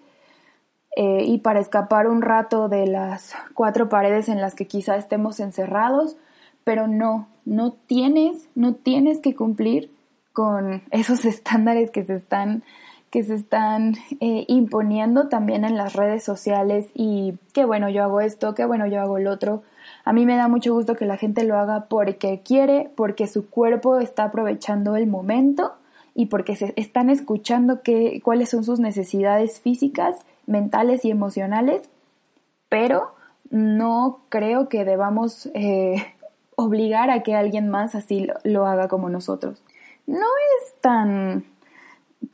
eh, 0.95 1.23
y 1.23 1.37
para 1.39 1.59
escapar 1.59 2.07
un 2.07 2.23
rato 2.23 2.67
de 2.67 2.87
las 2.87 3.35
cuatro 3.53 3.89
paredes 3.89 4.27
en 4.27 4.41
las 4.41 4.55
que 4.55 4.65
quizá 4.65 4.97
estemos 4.97 5.39
encerrados, 5.39 6.17
pero 6.67 6.85
no, 6.89 7.29
no 7.45 7.71
tienes, 7.71 8.49
no 8.53 8.75
tienes 8.75 9.19
que 9.19 9.33
cumplir 9.33 9.89
con 10.33 10.83
esos 10.91 11.23
estándares 11.33 11.91
que 11.91 12.03
se 12.03 12.15
están 12.15 12.63
que 13.09 13.23
se 13.23 13.35
están 13.35 13.95
eh, 14.19 14.43
imponiendo 14.49 15.29
también 15.29 15.63
en 15.63 15.77
las 15.77 15.93
redes 15.93 16.25
sociales 16.25 16.87
y 16.93 17.35
qué 17.53 17.63
bueno 17.63 17.87
yo 17.87 18.03
hago 18.03 18.19
esto, 18.19 18.53
qué 18.53 18.65
bueno 18.65 18.85
yo 18.85 18.99
hago 18.99 19.17
el 19.17 19.27
otro. 19.27 19.63
A 20.03 20.11
mí 20.11 20.25
me 20.25 20.35
da 20.35 20.49
mucho 20.49 20.73
gusto 20.73 20.97
que 20.97 21.05
la 21.05 21.15
gente 21.15 21.45
lo 21.45 21.57
haga 21.57 21.85
porque 21.87 22.41
quiere, 22.43 22.91
porque 22.97 23.27
su 23.27 23.49
cuerpo 23.49 23.99
está 23.99 24.25
aprovechando 24.25 24.97
el 24.97 25.07
momento 25.07 25.71
y 26.15 26.25
porque 26.25 26.57
se 26.57 26.73
están 26.75 27.09
escuchando 27.09 27.79
cuáles 28.23 28.49
son 28.49 28.65
sus 28.65 28.81
necesidades 28.81 29.61
físicas, 29.61 30.17
mentales 30.47 31.05
y 31.05 31.11
emocionales, 31.11 31.89
pero 32.67 33.15
no 33.49 34.19
creo 34.27 34.67
que 34.67 34.83
debamos 34.83 35.49
eh, 35.53 36.03
obligar 36.57 37.11
a 37.11 37.21
que 37.21 37.35
alguien 37.35 37.69
más 37.69 37.95
así 37.95 38.27
lo 38.43 38.65
haga 38.65 38.87
como 38.89 39.09
nosotros. 39.09 39.63
No 40.07 40.25
es 40.59 40.73
tan 40.81 41.45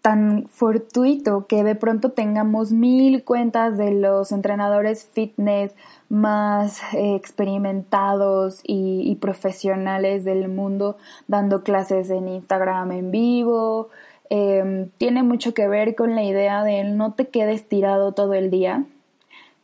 tan 0.01 0.47
fortuito 0.47 1.45
que 1.45 1.63
de 1.63 1.75
pronto 1.75 2.11
tengamos 2.11 2.71
mil 2.71 3.23
cuentas 3.25 3.77
de 3.77 3.91
los 3.91 4.31
entrenadores 4.31 5.05
fitness 5.13 5.75
más 6.07 6.81
eh, 6.93 7.15
experimentados 7.15 8.61
y, 8.63 9.15
profesionales 9.21 10.23
del 10.23 10.47
mundo 10.47 10.97
dando 11.27 11.63
clases 11.63 12.09
en 12.09 12.29
Instagram 12.29 12.93
en 12.93 13.11
vivo. 13.11 13.89
Em, 14.29 14.89
tiene 14.97 15.21
mucho 15.21 15.53
que 15.53 15.67
ver 15.67 15.95
con 15.95 16.15
la 16.15 16.23
idea 16.23 16.63
de 16.63 16.85
no 16.85 17.13
te 17.13 17.27
quedes 17.27 17.67
tirado 17.67 18.13
todo 18.13 18.33
el 18.33 18.49
día. 18.49 18.85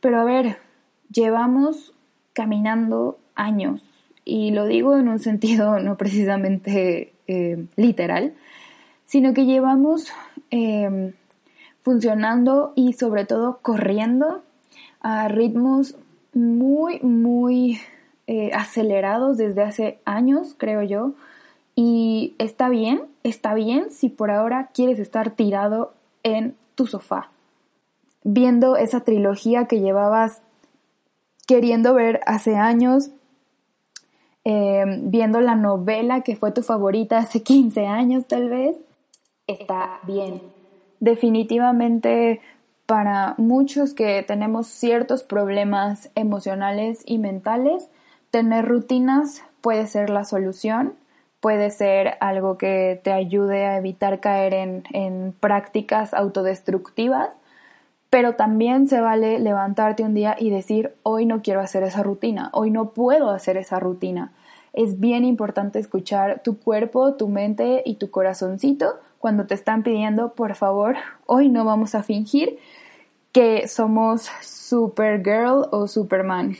Pero 0.01 0.19
a 0.19 0.25
ver, 0.25 0.57
llevamos 1.09 1.93
caminando 2.33 3.17
años 3.35 3.98
y 4.25 4.51
lo 4.51 4.65
digo 4.65 4.97
en 4.97 5.07
un 5.07 5.19
sentido 5.19 5.79
no 5.81 5.97
precisamente 5.97 7.13
eh, 7.27 7.65
literal, 7.75 8.33
sino 9.05 9.33
que 9.33 9.45
llevamos 9.45 10.11
em, 10.51 11.13
funcionando 11.81 12.73
y 12.75 12.93
sobre 12.93 13.25
todo 13.25 13.59
corriendo 13.61 14.43
a 15.01 15.27
ritmos 15.27 15.95
muy, 16.33 16.99
muy 16.99 17.79
eh, 18.27 18.51
acelerados 18.53 19.37
desde 19.37 19.63
hace 19.63 19.99
años, 20.05 20.55
creo 20.57 20.83
yo. 20.83 21.13
Y 21.75 22.35
está 22.37 22.69
bien, 22.69 23.03
está 23.23 23.53
bien 23.53 23.89
si 23.89 24.09
por 24.09 24.29
ahora 24.31 24.69
quieres 24.73 24.99
estar 24.99 25.31
tirado 25.31 25.93
en 26.23 26.55
tu 26.75 26.85
sofá, 26.85 27.29
viendo 28.23 28.75
esa 28.75 29.01
trilogía 29.01 29.65
que 29.65 29.79
llevabas 29.79 30.41
queriendo 31.47 31.93
ver 31.93 32.19
hace 32.25 32.55
años, 32.55 33.09
em, 34.51 35.11
viendo 35.11 35.41
la 35.41 35.55
novela 35.55 36.21
que 36.21 36.35
fue 36.35 36.51
tu 36.51 36.63
favorita 36.63 37.19
hace 37.19 37.43
15 37.43 37.85
años 37.85 38.25
tal 38.27 38.49
vez, 38.49 38.75
está 39.45 39.99
bien. 40.07 40.41
Definitivamente 40.99 42.41
para 42.87 43.35
muchos 43.37 43.93
que 43.93 44.23
tenemos 44.23 44.65
ciertos 44.65 45.21
problemas 45.21 46.09
emocionales 46.15 47.03
y 47.05 47.19
mentales, 47.19 47.87
tener 48.31 48.65
rutinas 48.65 49.43
puede 49.61 49.85
ser 49.85 50.09
la 50.09 50.25
solución, 50.25 50.95
puede 51.39 51.69
ser 51.69 52.15
algo 52.19 52.57
que 52.57 52.99
te 53.03 53.11
ayude 53.11 53.67
a 53.67 53.77
evitar 53.77 54.19
caer 54.19 54.55
en, 54.55 54.83
en 54.91 55.35
prácticas 55.39 56.15
autodestructivas, 56.15 57.29
pero 58.09 58.33
también 58.33 58.87
se 58.87 58.99
vale 58.99 59.37
levantarte 59.37 60.01
un 60.01 60.15
día 60.15 60.35
y 60.39 60.49
decir, 60.49 60.95
hoy 61.03 61.27
no 61.27 61.43
quiero 61.43 61.59
hacer 61.61 61.83
esa 61.83 62.01
rutina, 62.01 62.49
hoy 62.53 62.71
no 62.71 62.89
puedo 62.89 63.29
hacer 63.29 63.57
esa 63.57 63.79
rutina. 63.79 64.31
Es 64.73 64.99
bien 64.99 65.25
importante 65.25 65.79
escuchar 65.79 66.41
tu 66.43 66.57
cuerpo, 66.59 67.15
tu 67.15 67.27
mente 67.27 67.81
y 67.85 67.95
tu 67.95 68.09
corazoncito 68.11 68.99
cuando 69.19 69.45
te 69.45 69.53
están 69.53 69.83
pidiendo, 69.83 70.33
por 70.33 70.55
favor, 70.55 70.95
hoy 71.25 71.49
no 71.49 71.65
vamos 71.65 71.93
a 71.93 72.03
fingir 72.03 72.57
que 73.31 73.67
somos 73.67 74.29
Supergirl 74.41 75.67
o 75.71 75.87
Superman. 75.87 76.55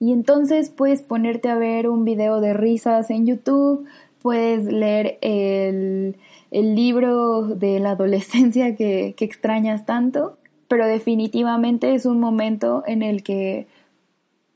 Y 0.00 0.12
entonces 0.12 0.70
puedes 0.70 1.02
ponerte 1.02 1.48
a 1.48 1.56
ver 1.56 1.88
un 1.88 2.04
video 2.04 2.40
de 2.40 2.54
risas 2.54 3.10
en 3.10 3.26
YouTube, 3.26 3.86
puedes 4.22 4.64
leer 4.64 5.18
el, 5.20 6.16
libro 6.50 7.42
de 7.42 7.80
la 7.80 7.90
adolescencia 7.90 8.76
que, 8.76 9.14
que 9.16 9.24
extrañas 9.24 9.84
tanto, 9.84 10.38
pero 10.68 10.86
definitivamente 10.86 11.94
es 11.94 12.06
un 12.06 12.20
momento 12.20 12.84
en 12.86 13.02
el 13.02 13.22
que 13.22 13.66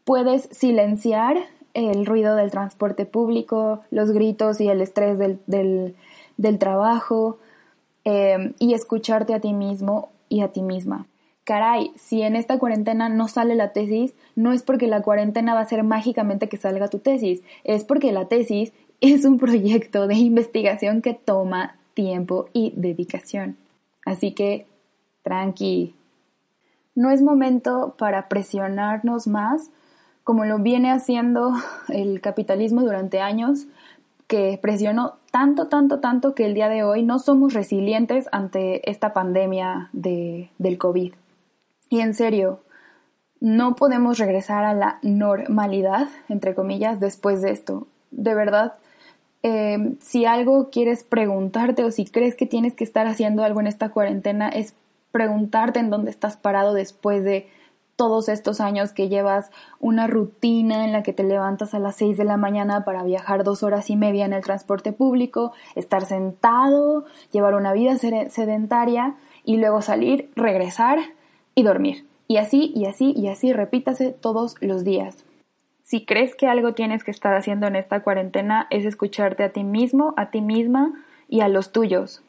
puedes 0.05 0.49
silenciar 0.53 1.39
el 1.75 2.07
ruido 2.07 2.37
del 2.37 2.51
transporte 2.51 3.07
público, 3.07 3.81
los 3.91 4.11
gritos 4.13 4.61
y 4.61 4.69
el 4.69 4.81
estrés 4.81 5.19
del, 5.19 5.39
del, 5.47 6.59
trabajo 6.59 7.39
eh, 8.05 8.53
y 8.59 8.75
escucharte 8.75 9.35
a 9.35 9.41
ti 9.41 9.53
mismo 9.53 10.11
y 10.29 10.43
a 10.43 10.49
ti 10.49 10.63
misma. 10.63 11.07
Caray, 11.45 11.91
si 11.97 12.23
en 12.23 12.37
esta 12.37 12.59
cuarentena 12.59 13.09
no 13.09 13.27
sale 13.27 13.57
la 13.57 13.73
tesis, 13.73 14.15
no 14.37 14.53
es 14.53 14.63
porque 14.63 14.87
la 14.87 15.03
cuarentena 15.03 15.55
va 15.55 15.61
a 15.61 15.67
ser 15.67 15.83
mágicamente 15.83 16.49
que 16.49 16.57
salga 16.57 16.89
tu 16.89 17.01
tesis, 17.01 17.43
es 17.65 17.85
porque 17.85 18.13
la 18.13 18.29
tesis 18.29 18.73
es 19.01 19.25
un 19.25 19.39
proyecto 19.39 20.07
de 20.07 20.15
investigación 20.15 21.03
que 21.03 21.15
toma 21.15 21.77
tiempo 21.95 22.49
y 22.53 22.73
dedicación. 22.77 23.57
Así 24.07 24.33
que, 24.33 24.67
tranqui. 25.23 25.95
No 26.95 27.11
es 27.11 27.23
momento 27.23 27.95
para 27.99 28.29
presionarnos 28.29 29.27
más 29.27 29.71
como 30.25 30.45
lo 30.45 30.59
viene 30.59 30.91
haciendo 30.91 31.53
el 31.89 32.21
capitalismo 32.21 32.83
durante 32.83 33.21
años, 33.21 33.67
que 34.27 34.59
presionó 34.61 35.17
tanto, 35.31 35.69
tanto, 35.69 36.01
tanto 36.01 36.35
que 36.35 36.47
el 36.47 36.55
día 36.55 36.69
de 36.69 36.85
hoy 36.85 37.03
no 37.03 37.19
somos 37.19 37.53
resilientes 37.53 38.29
ante 38.33 38.89
esta 38.91 39.13
pandemia 39.13 39.91
de, 39.93 40.51
del 40.59 40.79
COVID. 40.79 41.13
Y 41.91 42.01
en 42.01 42.15
serio, 42.15 42.61
no 43.41 43.75
podemos 43.75 44.19
regresar 44.19 44.65
a 44.65 44.73
la 44.73 44.99
normalidad, 45.03 46.09
entre 46.29 46.55
comillas, 46.55 47.01
después 47.01 47.43
de 47.43 47.51
esto. 47.51 47.87
De 48.11 48.35
verdad, 48.35 48.75
eh, 49.43 49.97
si 50.01 50.25
algo 50.25 50.71
quieres 50.71 51.03
preguntarte 51.03 51.85
o 51.85 51.91
si 51.91 52.07
crees 52.07 52.37
que 52.37 52.47
tienes 52.47 52.75
que 52.75 52.85
estar 52.85 53.07
haciendo 53.07 53.43
algo 53.43 53.61
en 53.61 53.67
esta 53.67 53.91
cuarentena, 53.91 54.49
es 54.49 54.75
preguntarte 55.11 55.81
en 55.81 55.91
dónde 55.91 56.11
estás 56.11 56.37
parado 56.37 56.73
después 56.73 57.25
de 57.25 57.49
todos 58.03 58.29
estos 58.29 58.61
años 58.61 58.93
que 58.93 59.09
llevas 59.09 59.53
una 59.79 60.09
rutina 60.09 60.85
en 60.85 60.91
la 60.91 61.05
que 61.05 61.13
te 61.13 61.23
levantas 61.23 61.73
a 61.73 61.79
las 61.79 61.95
6 61.95 62.17
de 62.17 62.25
la 62.25 62.37
mañana 62.37 62.85
para 62.85 63.05
viajar 63.05 63.45
dos 63.45 63.63
horas 63.63 63.91
y 63.91 63.97
media 63.97 64.25
en 64.25 64.33
el 64.33 64.43
transporte 64.43 64.93
público, 64.93 65.53
estar 65.77 66.05
sentado, 66.05 67.05
llevar 67.31 67.55
una 67.55 67.73
vida 67.73 67.97
sedentaria 67.97 69.15
y 69.45 69.59
luego 69.59 69.83
salir, 69.83 70.33
regresar 70.35 70.99
y 71.55 71.63
dormir. 71.63 72.05
Y 72.27 72.39
así, 72.39 72.73
y 72.75 72.87
así, 72.87 73.13
y 73.17 73.29
así, 73.29 73.53
repítase 73.53 74.11
todos 74.11 74.57
los 74.61 74.83
días. 74.83 75.25
Si 75.85 76.05
crees 76.05 76.35
que 76.35 76.49
algo 76.49 76.75
tienes 76.75 77.05
que 77.05 77.13
estar 77.13 77.37
haciendo 77.37 77.69
en 77.69 77.77
esta 77.77 78.03
cuarentena 78.03 78.67
es 78.71 78.85
escucharte 78.85 79.45
a 79.45 79.53
ti 79.53 79.63
mismo, 79.63 80.13
a 80.17 80.33
ti 80.33 80.41
misma 80.41 81.05
y 81.29 81.43
a 81.43 81.47
los 81.47 81.71
tuyos. 81.71 82.25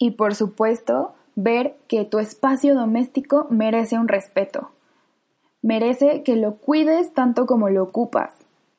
Y 0.00 0.10
por 0.10 0.34
supuesto, 0.34 1.14
ver 1.34 1.76
que 1.88 2.04
tu 2.04 2.18
espacio 2.18 2.74
doméstico 2.74 3.46
merece 3.50 3.98
un 3.98 4.08
respeto. 4.08 4.70
Merece 5.62 6.22
que 6.22 6.36
lo 6.36 6.56
cuides 6.56 7.12
tanto 7.12 7.46
como 7.46 7.68
lo 7.70 7.84
ocupas, 7.84 8.34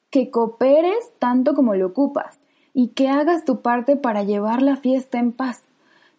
que 0.09 0.29
cooperes 0.29 1.11
tanto 1.19 1.53
como 1.55 1.75
lo 1.75 1.87
ocupas 1.87 2.37
y 2.73 2.89
que 2.89 3.09
hagas 3.09 3.45
tu 3.45 3.61
parte 3.61 3.95
para 3.95 4.23
llevar 4.23 4.61
la 4.61 4.75
fiesta 4.75 5.17
en 5.17 5.31
paz. 5.31 5.63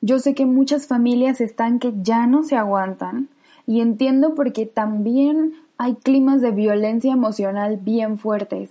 Yo 0.00 0.18
sé 0.18 0.34
que 0.34 0.46
muchas 0.46 0.86
familias 0.86 1.40
están 1.40 1.78
que 1.78 1.92
ya 2.02 2.26
no 2.26 2.42
se 2.42 2.56
aguantan 2.56 3.28
y 3.66 3.80
entiendo 3.80 4.34
porque 4.34 4.66
también 4.66 5.54
hay 5.78 5.94
climas 5.94 6.40
de 6.40 6.50
violencia 6.50 7.12
emocional 7.12 7.78
bien 7.78 8.18
fuertes. 8.18 8.70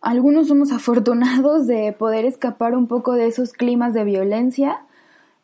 Algunos 0.00 0.48
somos 0.48 0.72
afortunados 0.72 1.66
de 1.66 1.92
poder 1.92 2.24
escapar 2.24 2.74
un 2.76 2.86
poco 2.86 3.12
de 3.12 3.26
esos 3.26 3.52
climas 3.52 3.94
de 3.94 4.04
violencia 4.04 4.80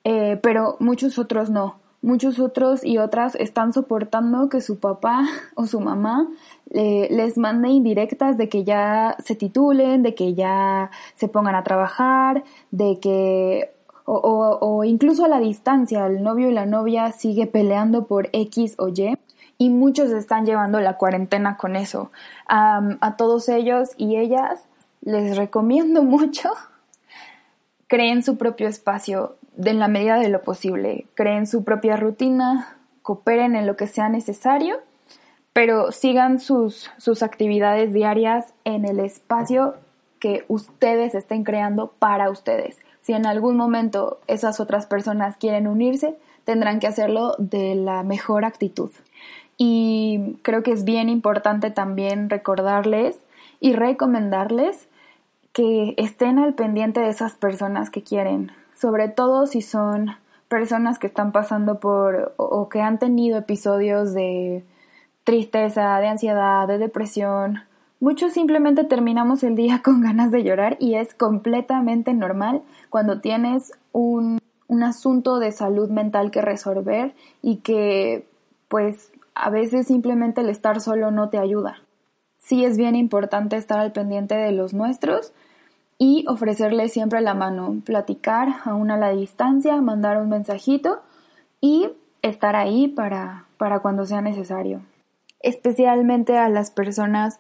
eh, 0.05 0.39
pero 0.43 0.77
muchos 0.81 1.19
otros 1.19 1.51
no. 1.51 1.77
Muchos 2.03 2.39
otros 2.39 2.85
y 2.85 2.99
otras 2.99 3.35
están 3.35 3.73
soportando 3.73 4.51
que 4.51 4.61
su 4.61 4.79
papá 4.79 5.25
o 5.55 5.67
su 5.67 5.81
mamá 5.81 6.29
les 6.71 7.39
mande 7.39 7.69
indirectas 7.69 8.37
de 8.37 8.49
que 8.49 8.65
ya 8.65 9.17
se 9.25 9.37
titulen, 9.37 10.03
de 10.03 10.15
que 10.15 10.35
ya 10.35 10.91
se 11.15 11.29
pongan 11.29 11.55
a 11.55 11.63
trabajar, 11.63 12.43
de 12.73 12.99
que 13.01 13.71
o, 14.07 14.59
o, 14.61 14.85
incluso 14.85 15.25
a 15.25 15.29
la 15.29 15.39
distancia, 15.39 16.07
el 16.07 16.23
novio 16.23 16.51
y 16.51 16.53
la 16.53 16.67
novia 16.67 17.13
sigue 17.13 17.47
peleando 17.47 18.07
por 18.07 18.29
X 18.33 18.75
o 18.79 18.89
Y 18.89 19.17
y 19.57 19.71
muchos 19.71 20.11
están 20.11 20.45
llevando 20.45 20.81
la 20.81 20.99
cuarentena 20.99 21.57
con 21.57 21.77
eso. 21.77 22.11
a 22.49 23.15
todos 23.17 23.49
ellos 23.49 23.91
y 23.97 24.17
ellas 24.17 24.67
les 25.01 25.37
recomiendo 25.37 26.03
mucho 26.17 26.51
creen 27.87 28.23
su 28.23 28.37
propio 28.37 28.69
espacio, 28.69 29.37
en 29.57 29.79
la 29.79 29.89
medida 29.89 30.19
de 30.19 30.29
lo 30.29 30.43
posible. 30.43 31.07
Creen 31.15 31.47
su 31.47 31.65
propia 31.65 31.97
rutina, 31.97 32.77
cooperen 33.03 33.55
en 33.57 33.67
lo 33.67 33.77
que 33.77 33.87
sea 33.87 34.09
necesario, 34.09 34.79
pero 35.53 35.93
sigan 35.93 36.41
sus, 36.41 36.91
sus 36.97 37.23
actividades 37.23 37.93
diarias 37.93 38.55
en 38.65 38.85
el 38.85 38.99
espacio 39.01 39.75
que 40.19 40.45
ustedes 40.49 41.15
estén 41.15 41.45
creando 41.45 41.93
para 41.99 42.31
ustedes. 42.31 42.79
Si 43.03 43.13
en 43.13 43.27
algún 43.27 43.57
momento 43.57 44.19
esas 44.27 44.59
otras 44.61 44.87
personas 44.87 45.37
quieren 45.37 45.67
unirse, 45.67 46.17
tendrán 46.45 46.81
que 46.81 46.87
hacerlo 46.87 47.35
de 47.39 47.75
la 47.75 48.03
mejor 48.03 48.45
actitud. 48.45 48.91
Y 49.57 50.39
creo 50.43 50.63
que 50.63 50.73
es 50.73 50.85
bien 50.85 51.09
importante 51.09 51.71
también 51.71 52.31
recordarles 52.31 53.19
y 53.61 53.75
recomendarles 53.75 54.89
que 55.53 55.95
estén 55.97 56.39
al 56.39 56.55
pendiente 56.55 57.01
de 57.01 57.11
esas 57.11 57.35
personas 57.35 57.91
que 57.91 58.03
quieren 58.03 58.51
sobre 58.75 59.09
todo 59.09 59.47
si 59.47 59.63
son 59.63 60.17
personas 60.49 60.99
que 60.99 61.07
están 61.07 61.33
pasando 61.33 61.81
por 61.81 62.35
o 62.37 62.69
que 62.69 62.81
han 62.81 62.99
tenido 62.99 63.39
episodios 63.39 64.15
de 64.15 64.65
tristeza, 65.25 65.99
de 65.99 66.09
ansiedad, 66.09 66.69
de 66.69 66.79
depresión. 66.79 67.63
Muchos 67.99 68.35
simplemente 68.35 68.85
terminamos 68.85 69.43
el 69.43 69.57
día 69.57 69.81
con 69.85 70.03
ganas 70.03 70.31
de 70.31 70.45
llorar 70.45 70.77
y 70.79 70.95
es 70.95 71.15
completamente 71.15 72.13
normal 72.13 72.63
cuando 72.91 73.21
tienes 73.21 73.73
un, 73.93 74.39
un 74.69 74.83
asunto 74.83 75.39
de 75.39 75.51
salud 75.53 75.91
mental 75.91 76.31
que 76.31 76.43
resolver 76.43 77.15
y 77.43 77.57
que 77.57 78.29
pues 78.69 79.11
a 79.35 79.51
veces 79.51 79.87
simplemente 79.87 80.43
el 80.43 80.51
estar 80.51 80.81
solo 80.81 81.11
no 81.11 81.31
te 81.31 81.39
ayuda. 81.39 81.79
Sí 82.37 82.65
es 82.65 82.77
bien 82.77 82.95
importante 82.95 83.57
estar 83.57 83.79
al 83.79 83.93
pendiente 83.93 84.35
de 84.35 84.53
los 84.53 84.75
nuestros 84.75 85.33
y 85.99 86.25
ofrecerle 86.29 86.89
siempre 86.89 87.21
la 87.21 87.35
mano, 87.35 87.81
platicar 87.85 88.49
aún 88.65 88.91
a 88.91 88.97
la 88.97 89.11
distancia, 89.11 89.81
mandar 89.81 90.21
un 90.21 90.29
mensajito 90.29 91.01
y 91.61 91.91
estar 92.23 92.57
ahí 92.57 92.89
para, 92.89 93.47
para 93.59 93.81
cuando 93.81 94.07
sea 94.07 94.21
necesario. 94.21 94.83
Especialmente 95.41 96.39
a 96.39 96.49
las 96.49 96.71
personas 96.71 97.39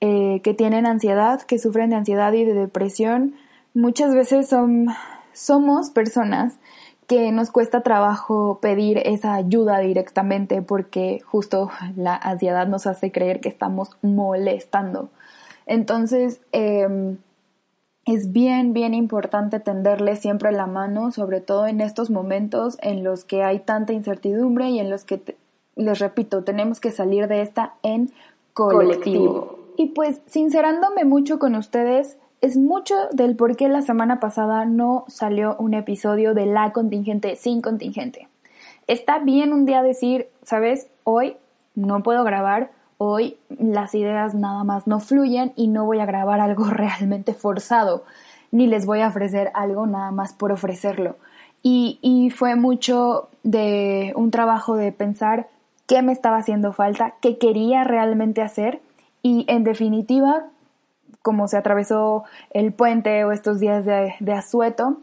eh, 0.00 0.40
que 0.42 0.54
tienen 0.54 0.86
ansiedad, 0.86 1.42
que 1.42 1.58
sufren 1.58 1.90
de 1.90 1.96
ansiedad 1.96 2.32
y 2.32 2.44
de 2.44 2.54
depresión, 2.54 3.34
muchas 3.74 4.14
veces 4.14 4.54
somos 5.32 5.90
personas 5.90 6.58
que 7.06 7.32
nos 7.32 7.50
cuesta 7.50 7.82
trabajo 7.82 8.58
pedir 8.60 8.98
esa 8.98 9.34
ayuda 9.34 9.78
directamente 9.78 10.62
porque 10.62 11.20
justo 11.24 11.70
la 11.96 12.16
ansiedad 12.16 12.66
nos 12.66 12.86
hace 12.86 13.12
creer 13.12 13.40
que 13.40 13.48
estamos 13.48 13.96
molestando. 14.02 15.10
Entonces, 15.66 16.40
em, 16.52 17.18
es 18.06 18.32
bien, 18.32 18.72
bien 18.72 18.94
importante 18.94 19.60
tenderle 19.60 20.16
siempre 20.16 20.52
la 20.52 20.66
mano, 20.66 21.10
sobre 21.10 21.40
todo 21.40 21.66
en 21.66 21.80
estos 21.80 22.10
momentos 22.10 22.76
en 22.82 23.02
los 23.02 23.24
que 23.24 23.42
hay 23.42 23.60
tanta 23.60 23.92
incertidumbre 23.92 24.68
y 24.70 24.78
en 24.78 24.90
los 24.90 25.04
que, 25.04 25.36
les 25.76 25.98
repito, 25.98 26.44
tenemos 26.44 26.80
que 26.80 26.90
salir 26.90 27.28
de 27.28 27.40
esta 27.40 27.74
en 27.82 28.12
colectivo. 28.52 29.58
Y 29.76 29.86
pues, 29.86 30.20
sincerándome 30.26 31.04
mucho 31.04 31.38
con 31.38 31.54
ustedes, 31.54 32.18
es 32.40 32.56
mucho 32.56 32.94
del 33.12 33.36
por 33.36 33.56
qué 33.56 33.68
la 33.68 33.80
semana 33.80 34.20
pasada 34.20 34.66
no 34.66 35.04
salió 35.08 35.56
un 35.58 35.72
episodio 35.72 36.34
de 36.34 36.46
la 36.46 36.72
contingente 36.72 37.36
sin 37.36 37.62
contingente. 37.62 38.28
Está 38.86 39.18
bien 39.18 39.54
un 39.54 39.64
día 39.64 39.82
decir, 39.82 40.28
¿sabes? 40.42 40.88
Hoy 41.04 41.38
no 41.74 42.02
puedo 42.02 42.22
grabar 42.22 42.70
hoy 43.06 43.36
las 43.58 43.94
ideas 43.94 44.34
nada 44.34 44.64
más 44.64 44.86
no 44.86 45.00
fluyen 45.00 45.52
y 45.56 45.68
no 45.68 45.84
voy 45.84 46.00
a 46.00 46.06
grabar 46.06 46.40
algo 46.40 46.64
realmente 46.70 47.34
forzado, 47.34 48.04
ni 48.50 48.66
les 48.66 48.86
voy 48.86 49.00
a 49.00 49.08
ofrecer 49.08 49.50
algo 49.54 49.86
nada 49.86 50.10
más 50.10 50.32
por 50.32 50.52
ofrecerlo. 50.52 51.16
Y, 51.66 52.30
fue 52.36 52.56
mucho 52.56 53.28
de 53.42 54.12
un 54.16 54.30
trabajo 54.30 54.76
de 54.76 54.92
pensar 54.92 55.48
qué 55.86 56.02
me 56.02 56.12
estaba 56.12 56.36
haciendo 56.36 56.74
falta, 56.74 57.14
qué 57.22 57.38
quería 57.38 57.84
realmente 57.84 58.42
hacer 58.42 58.80
y 59.22 59.46
en 59.48 59.64
definitiva, 59.64 60.44
como 61.22 61.48
se 61.48 61.56
atravesó 61.56 62.24
el 62.50 62.74
puente 62.74 63.24
o 63.24 63.32
estos 63.32 63.60
días 63.60 63.86
de, 63.86 64.14
de 64.20 64.32
asueto, 64.34 64.98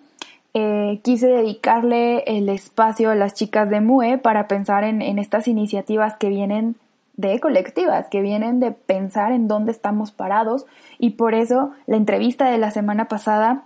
eh, 0.53 0.99
quise 1.01 1.27
dedicarle 1.27 2.23
el 2.27 2.49
espacio 2.49 3.09
a 3.09 3.15
las 3.15 3.33
chicas 3.33 3.69
de 3.69 3.79
MUE 3.81 4.17
para 4.17 4.47
pensar 4.47 4.83
en, 4.83 5.01
en 5.01 5.17
estas 5.17 5.47
iniciativas 5.47 6.17
que 6.17 6.29
vienen 6.29 6.75
de 7.17 7.39
colectivas, 7.39 8.07
que 8.09 8.21
vienen 8.21 8.59
de 8.59 8.71
pensar 8.71 9.31
en 9.31 9.47
dónde 9.47 9.71
estamos 9.71 10.11
parados. 10.11 10.65
Y 10.97 11.11
por 11.11 11.35
eso 11.35 11.71
la 11.85 11.97
entrevista 11.97 12.49
de 12.49 12.57
la 12.57 12.71
semana 12.71 13.07
pasada 13.07 13.65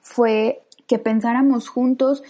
fue 0.00 0.62
que 0.86 0.98
pensáramos 0.98 1.68
juntos 1.68 2.22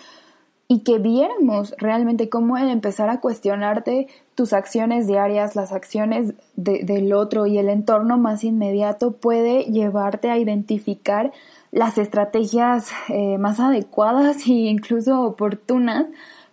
y 0.73 0.85
que 0.85 0.99
viéramos 0.99 1.75
realmente 1.79 2.29
cómo 2.29 2.57
el 2.57 2.69
empezar 2.69 3.11
a 3.11 3.21
cuestionarte 3.21 4.07
tus 4.37 4.53
acciones 4.53 5.09
diarias, 5.09 5.57
las 5.57 5.73
acciones 5.73 6.35
del 6.55 7.13
otro 7.13 7.47
y 7.47 7.59
el 7.59 7.69
entorno 7.69 8.19
más 8.19 8.45
inmediato 8.45 9.13
puede 9.17 9.65
llevarte 9.65 10.31
a 10.31 10.39
identificar 10.39 11.33
las 11.73 11.99
estrategias 11.99 12.91
eh, 13.09 13.37
más 13.39 13.59
adecuadas 13.59 14.37
e 14.47 14.53
incluso 14.53 15.23
oportunas 15.23 16.07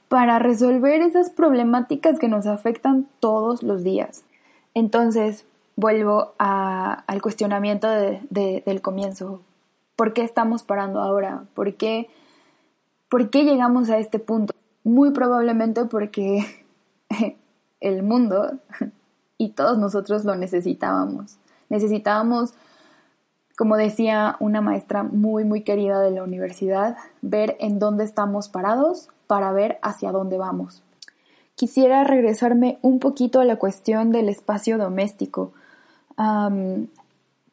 para 0.09 0.39
resolver 0.39 1.01
esas 1.01 1.29
problemáticas 1.29 2.19
que 2.19 2.27
nos 2.27 2.47
afectan 2.47 3.07
todos 3.19 3.63
los 3.63 3.83
días. 3.83 4.23
Entonces, 4.73 5.45
vuelvo 5.75 6.33
al 6.37 7.21
cuestionamiento 7.21 7.87
del 8.29 8.81
comienzo. 8.81 9.41
¿Por 9.95 10.13
qué 10.13 10.23
estamos 10.23 10.63
parando 10.63 10.99
ahora? 10.99 11.43
¿Por 11.53 11.75
qué 11.75 12.09
¿Por 13.09 13.29
qué 13.29 13.43
llegamos 13.45 13.89
a 13.89 13.99
este 13.99 14.19
punto? 14.19 14.53
Muy 14.83 15.11
probablemente 15.11 15.85
porque 15.85 16.45
el 17.79 18.03
mundo 18.03 18.59
y 19.37 19.51
todos 19.51 19.77
nosotros 19.77 20.25
lo 20.25 20.35
necesitábamos. 20.35 21.37
Necesitábamos, 21.69 22.53
como 23.57 23.77
decía 23.77 24.35
una 24.41 24.59
maestra 24.59 25.03
muy, 25.03 25.45
muy 25.45 25.63
querida 25.63 26.01
de 26.01 26.11
la 26.11 26.23
universidad, 26.23 26.97
ver 27.21 27.55
en 27.61 27.79
dónde 27.79 28.03
estamos 28.03 28.49
parados 28.49 29.09
para 29.27 29.51
ver 29.51 29.77
hacia 29.81 30.11
dónde 30.11 30.37
vamos. 30.37 30.83
Quisiera 31.55 32.03
regresarme 32.03 32.79
un 32.81 32.99
poquito 32.99 33.39
a 33.39 33.45
la 33.45 33.57
cuestión 33.57 34.11
del 34.11 34.29
espacio 34.29 34.77
doméstico 34.77 35.51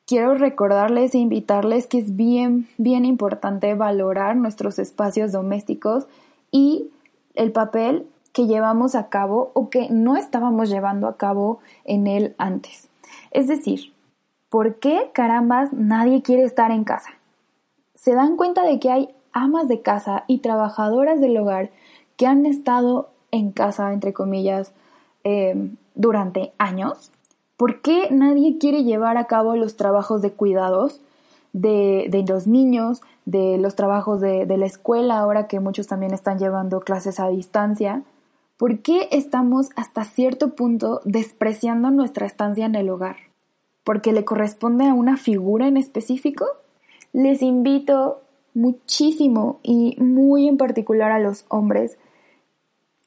quiero 0.07 0.35
recordarles 0.35 1.15
e 1.15 1.19
invitarles 1.19 1.87
que 1.87 1.99
es 1.99 2.17
bien, 2.17 2.69
bien 2.79 3.05
importante 3.05 3.75
valorar 3.75 4.37
nuestros 4.37 4.79
espacios 4.79 5.33
domésticos 5.33 6.07
y 6.51 6.91
el 7.35 7.53
papel 7.53 8.07
que 8.33 8.47
llevamos 8.47 8.95
a 8.95 9.09
cabo 9.09 9.51
o 9.55 9.71
que 9.71 9.89
no 9.91 10.17
estábamos 10.17 10.69
llevando 10.69 11.07
a 11.07 11.17
cabo 11.17 11.61
en 11.85 12.07
él 12.07 12.35
antes. 12.39 12.89
Es 13.31 13.47
decir, 13.47 13.93
¿por 14.49 14.77
qué 14.77 15.11
carambas 15.13 15.73
nadie 15.73 16.23
quiere 16.23 16.45
estar 16.45 16.71
en 16.71 16.85
casa? 16.85 17.11
¿Se 17.95 18.15
dan 18.15 18.37
cuenta 18.37 18.63
de 18.63 18.79
que 18.81 18.91
hay 18.91 19.09
amas 19.35 19.69
de 19.69 19.83
casa 19.83 20.25
y 20.27 20.39
trabajadoras 20.39 21.21
del 21.21 21.37
hogar 21.37 21.71
que 22.17 22.27
han 22.27 22.47
estado 22.47 23.11
en 23.31 23.51
casa, 23.51 23.93
entre 23.93 24.15
comillas, 24.15 24.73
eh, 25.25 25.71
durante 25.95 26.53
años? 26.59 27.11
¿Por 27.57 27.83
qué 27.83 28.09
nadie 28.11 28.59
quiere 28.59 28.85
llevar 28.85 29.17
a 29.17 29.27
cabo 29.27 29.55
los 29.57 29.77
trabajos 29.77 30.23
de 30.23 30.33
cuidados 30.33 31.01
de, 31.53 32.25
los 32.27 32.47
niños, 32.47 33.01
de 33.27 33.59
los 33.59 33.77
trabajos 33.77 34.21
de, 34.21 34.47
de 34.47 34.57
la 34.57 34.67
escuela, 34.67 35.19
ahora 35.19 35.47
que 35.47 35.61
muchos 35.61 35.87
también 35.87 36.15
están 36.15 36.39
llevando 36.39 36.81
clases 36.81 37.21
a 37.21 37.29
distancia? 37.29 38.03
¿Por 38.57 38.81
qué 38.81 39.09
estamos 39.13 39.71
hasta 39.77 40.05
cierto 40.05 40.55
punto 40.55 41.01
despreciando 41.05 41.91
nuestra 41.91 42.27
estancia 42.27 42.67
en 42.67 42.75
el 42.75 42.89
hogar? 42.89 43.17
¿Porque 43.85 44.13
le 44.13 44.25
corresponde 44.25 44.87
a 44.87 44.95
una 44.95 45.17
figura 45.17 45.69
en 45.69 45.77
específico? 45.77 46.47
Les 47.13 47.43
invito 47.43 48.21
muchísimo 48.55 49.61
y 49.63 49.97
muy 50.01 50.49
en 50.49 50.57
particular 50.57 51.13
a 51.13 51.19
los 51.19 51.45
hombres 51.49 51.99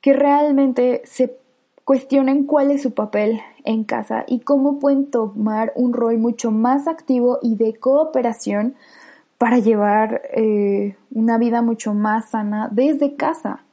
que 0.02 0.14
realmente 0.14 1.02
se 1.06 1.38
cuestionen 1.84 2.46
cuál 2.46 2.70
es 2.72 2.82
su 2.82 2.94
papel 2.94 3.40
en 3.64 3.86
casa 3.86 4.26
y 4.28 4.42
cómo 4.42 4.78
pueden 4.78 5.10
tomar 5.10 5.72
un 5.76 5.94
rol 5.94 6.18
mucho 6.18 6.52
más 6.52 6.88
activo 6.88 7.40
y 7.42 7.56
de 7.56 7.76
cooperación 7.76 8.76
para 9.38 9.60
llevar 9.60 10.22
eh, 10.34 10.98
una 11.12 11.38
vida 11.38 11.62
mucho 11.62 11.94
más 11.94 12.32
sana 12.32 12.70
desde 12.72 13.16
casa. 13.16 13.64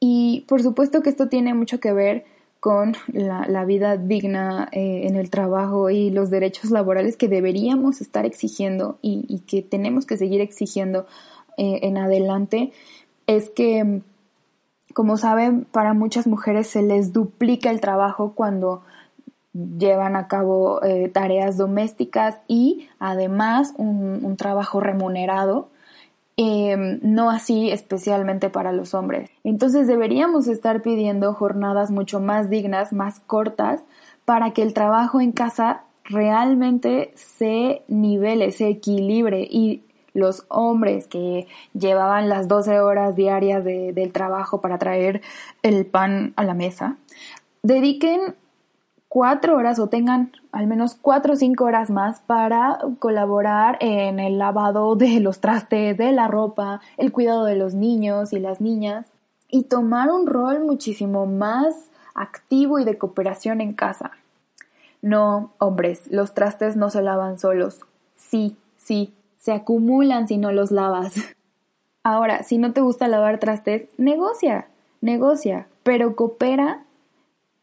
Y 0.00 0.44
por 0.48 0.62
supuesto 0.62 1.02
que 1.02 1.10
esto 1.10 1.28
tiene 1.28 1.54
mucho 1.54 1.78
que 1.80 1.92
ver 1.92 2.24
con 2.66 2.96
la, 3.12 3.64
vida 3.64 3.96
digna 3.96 4.68
eh, 4.72 5.02
en 5.04 5.14
el 5.14 5.30
trabajo 5.30 5.88
y 5.88 6.10
los 6.10 6.30
derechos 6.30 6.72
laborales 6.72 7.16
que 7.16 7.28
deberíamos 7.28 8.00
estar 8.00 8.26
exigiendo 8.26 8.98
y, 9.02 9.38
que 9.46 9.62
tenemos 9.62 10.04
que 10.04 10.16
seguir 10.16 10.40
exigiendo 10.40 11.06
eh, 11.58 11.78
en 11.82 11.96
adelante, 11.96 12.72
es 13.28 13.50
que 13.50 14.02
como 14.94 15.16
saben, 15.16 15.64
para 15.70 15.94
muchas 15.94 16.26
mujeres 16.26 16.66
se 16.66 16.82
les 16.82 17.12
duplica 17.12 17.70
el 17.70 17.80
trabajo 17.80 18.32
cuando 18.34 18.82
llevan 19.52 20.16
a 20.16 20.26
cabo 20.26 20.82
eh, 20.82 21.08
tareas 21.08 21.56
domésticas 21.56 22.34
y 22.48 22.88
además 22.98 23.74
un, 23.76 24.36
trabajo 24.36 24.80
remunerado, 24.80 25.68
em, 26.36 26.98
no 27.02 27.30
así 27.30 27.70
especialmente 27.70 28.50
para 28.50 28.72
los 28.72 28.94
hombres. 28.94 29.30
Entonces 29.44 29.86
deberíamos 29.86 30.48
estar 30.48 30.82
pidiendo 30.82 31.32
jornadas 31.34 31.90
mucho 31.90 32.20
más 32.20 32.50
dignas, 32.50 32.92
más 32.92 33.20
cortas, 33.20 33.82
para 34.24 34.50
que 34.52 34.62
el 34.62 34.74
trabajo 34.74 35.20
en 35.20 35.32
casa 35.32 35.84
realmente 36.04 37.12
se 37.14 37.82
nivele, 37.88 38.52
se 38.52 38.68
equilibre 38.68 39.46
y 39.48 39.82
los 40.16 40.44
hombres 40.48 41.06
que 41.06 41.46
llevaban 41.74 42.28
las 42.28 42.48
12 42.48 42.80
horas 42.80 43.16
diarias 43.16 43.64
del 43.64 44.12
trabajo 44.12 44.60
para 44.60 44.78
traer 44.78 45.20
el 45.62 45.86
pan 45.86 46.32
a 46.36 46.44
la 46.44 46.54
mesa, 46.54 46.96
dediquen 47.62 48.34
cuatro 49.08 49.56
horas 49.56 49.78
o 49.78 49.88
tengan 49.88 50.32
al 50.52 50.66
menos 50.66 50.94
cuatro 51.00 51.34
o 51.34 51.36
cinco 51.36 51.64
horas 51.64 51.90
más 51.90 52.20
para 52.20 52.78
colaborar 52.98 53.78
en 53.80 54.18
el 54.18 54.38
lavado 54.38 54.96
de 54.96 55.20
los 55.20 55.40
trastes, 55.40 55.96
de 55.96 56.12
la 56.12 56.28
ropa, 56.28 56.80
el 56.96 57.12
cuidado 57.12 57.44
de 57.44 57.56
los 57.56 57.74
niños 57.74 58.32
y 58.32 58.40
las 58.40 58.60
niñas 58.60 59.06
y 59.48 59.64
tomar 59.64 60.10
un 60.10 60.26
rol 60.26 60.64
muchísimo 60.64 61.26
más 61.26 61.90
activo 62.14 62.78
y 62.78 62.84
de 62.84 62.98
cooperación 62.98 63.60
en 63.60 63.74
casa. 63.74 64.12
No, 65.02 65.52
hombres, 65.58 66.02
los 66.10 66.34
trastes 66.34 66.76
no 66.76 66.90
se 66.90 67.02
lavan 67.02 67.38
solos. 67.38 67.80
Sí, 68.16 68.56
sí, 68.76 69.14
se 69.38 69.52
acumulan 69.52 70.26
si 70.26 70.38
no 70.38 70.50
los 70.52 70.70
lavas. 70.70 71.14
Ahora, 72.02 72.42
si 72.42 72.58
no 72.58 72.72
te 72.72 72.80
gusta 72.80 73.08
lavar 73.08 73.38
trastes, 73.38 73.88
negocia, 73.98 74.68
negocia, 75.00 75.68
pero 75.82 76.16
coopera 76.16 76.85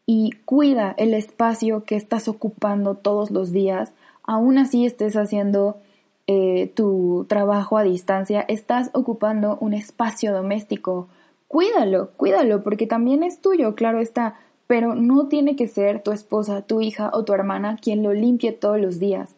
y 0.06 0.32
cuida 0.44 0.94
el 0.98 1.14
espacio 1.14 1.84
que 1.84 1.96
estás 1.96 2.28
ocupando 2.28 2.94
todos 2.96 3.30
los 3.30 3.52
días. 3.52 3.92
Aún 4.22 4.58
así 4.58 4.86
estés 4.86 5.16
haciendo 5.16 5.78
eh, 6.26 6.72
tu 6.74 7.26
trabajo 7.28 7.78
a 7.78 7.82
distancia, 7.82 8.40
estás 8.48 8.90
ocupando 8.92 9.58
un 9.60 9.74
espacio 9.74 10.32
doméstico. 10.32 11.08
Cuídalo, 11.48 12.10
cuídalo, 12.16 12.62
porque 12.62 12.86
también 12.86 13.22
es 13.22 13.40
tuyo, 13.40 13.74
claro 13.74 14.00
está, 14.00 14.38
pero 14.66 14.94
no 14.94 15.28
tiene 15.28 15.56
que 15.56 15.68
ser 15.68 16.02
tu 16.02 16.12
esposa, 16.12 16.62
tu 16.62 16.80
hija 16.80 17.10
o 17.12 17.24
tu 17.24 17.32
hermana 17.32 17.76
quien 17.80 18.02
lo 18.02 18.12
limpie 18.12 18.52
todos 18.52 18.80
los 18.80 18.98
días. 18.98 19.36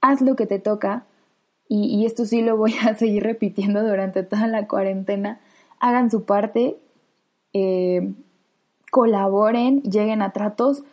Haz 0.00 0.22
lo 0.22 0.34
que 0.36 0.46
te 0.46 0.58
toca 0.58 1.06
y, 1.68 2.04
esto 2.04 2.26
sí 2.26 2.42
lo 2.42 2.56
voy 2.56 2.74
a 2.86 2.94
seguir 2.94 3.22
repitiendo 3.22 3.82
durante 3.82 4.22
toda 4.22 4.46
la 4.46 4.68
cuarentena, 4.68 5.40
hagan 5.80 6.10
su 6.10 6.24
parte, 6.24 6.78
eh, 7.52 8.12
colaboren, 8.92 9.80
lleguen 9.84 10.20
a 10.20 10.32
tratos, 10.32 10.84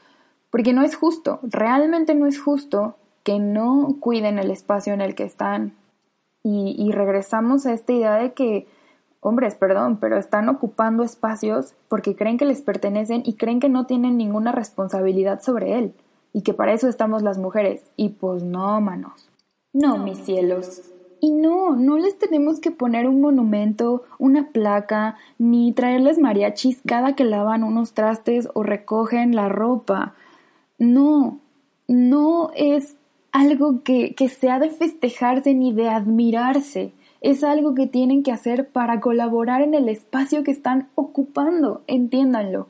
porque 0.51 0.71
no 0.71 0.83
es 0.83 0.95
justo, 0.95 1.39
realmente 1.43 2.15
no 2.15 2.27
es 2.27 2.39
justo 2.39 2.95
que 3.23 3.39
no 3.39 3.97
cuiden 3.99 4.39
el 4.39 4.51
espacio 4.51 4.93
en 4.93 5.01
el 5.01 5.15
que 5.15 5.25
están. 5.25 5.73
Y, 6.41 6.77
y 6.79 6.93
regresamos 6.93 7.65
a 7.65 7.73
esta 7.73 7.91
idea 7.91 8.15
de 8.15 8.31
que, 8.31 8.67
hombres, 9.19 9.55
perdón, 9.55 9.97
pero 9.99 10.17
están 10.17 10.47
ocupando 10.47 11.03
espacios 11.03 11.73
porque 11.89 12.15
creen 12.15 12.37
que 12.37 12.45
les 12.45 12.61
pertenecen 12.61 13.21
y 13.25 13.33
creen 13.33 13.59
que 13.59 13.67
no 13.67 13.85
tienen 13.85 14.15
ninguna 14.15 14.53
responsabilidad 14.53 15.41
sobre 15.41 15.77
él 15.77 15.93
y 16.31 16.43
que 16.43 16.53
para 16.53 16.71
eso 16.71 16.87
estamos 16.87 17.21
las 17.21 17.37
mujeres. 17.37 17.83
Y 17.97 18.09
pues 18.11 18.43
no, 18.43 18.79
manos. 18.79 19.29
No, 19.73 19.97
mis 19.97 20.19
cielos. 20.19 20.83
Y 21.21 21.31
no, 21.31 21.75
no 21.75 21.97
les 21.97 22.17
tenemos 22.17 22.59
que 22.59 22.71
poner 22.71 23.07
un 23.07 23.19
monumento, 23.19 24.03
una 24.17 24.49
placa, 24.49 25.17
ni 25.37 25.73
traerles 25.73 26.17
mariachis 26.17 26.81
cada 26.85 27.15
que 27.15 27.25
lavan 27.25 27.63
unos 27.63 27.93
trastes 27.93 28.47
o 28.53 28.63
recogen 28.63 29.35
la 29.35 29.49
ropa. 29.49 30.13
No, 30.77 31.39
no 31.87 32.51
es 32.55 32.95
algo 33.31 33.83
que, 33.83 34.15
que 34.15 34.29
sea 34.29 34.59
de 34.59 34.69
festejarse 34.69 35.53
ni 35.53 35.73
de 35.73 35.89
admirarse. 35.89 36.93
Es 37.21 37.43
algo 37.43 37.75
que 37.75 37.85
tienen 37.85 38.23
que 38.23 38.31
hacer 38.31 38.69
para 38.69 39.01
colaborar 39.01 39.61
en 39.61 39.73
el 39.73 39.89
espacio 39.89 40.43
que 40.43 40.51
están 40.51 40.87
ocupando. 40.95 41.81
Entiéndanlo. 41.87 42.67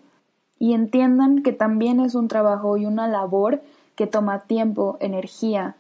Y 0.58 0.74
entiendan 0.74 1.44
que 1.44 1.54
también 1.54 2.00
es 2.00 2.16
un 2.16 2.28
trabajo 2.28 2.78
y 2.78 2.86
una 2.86 3.08
labor 3.08 3.62
que 3.96 4.08
toma 4.08 4.40
tiempo, 4.40 4.98
energía, 5.00 5.76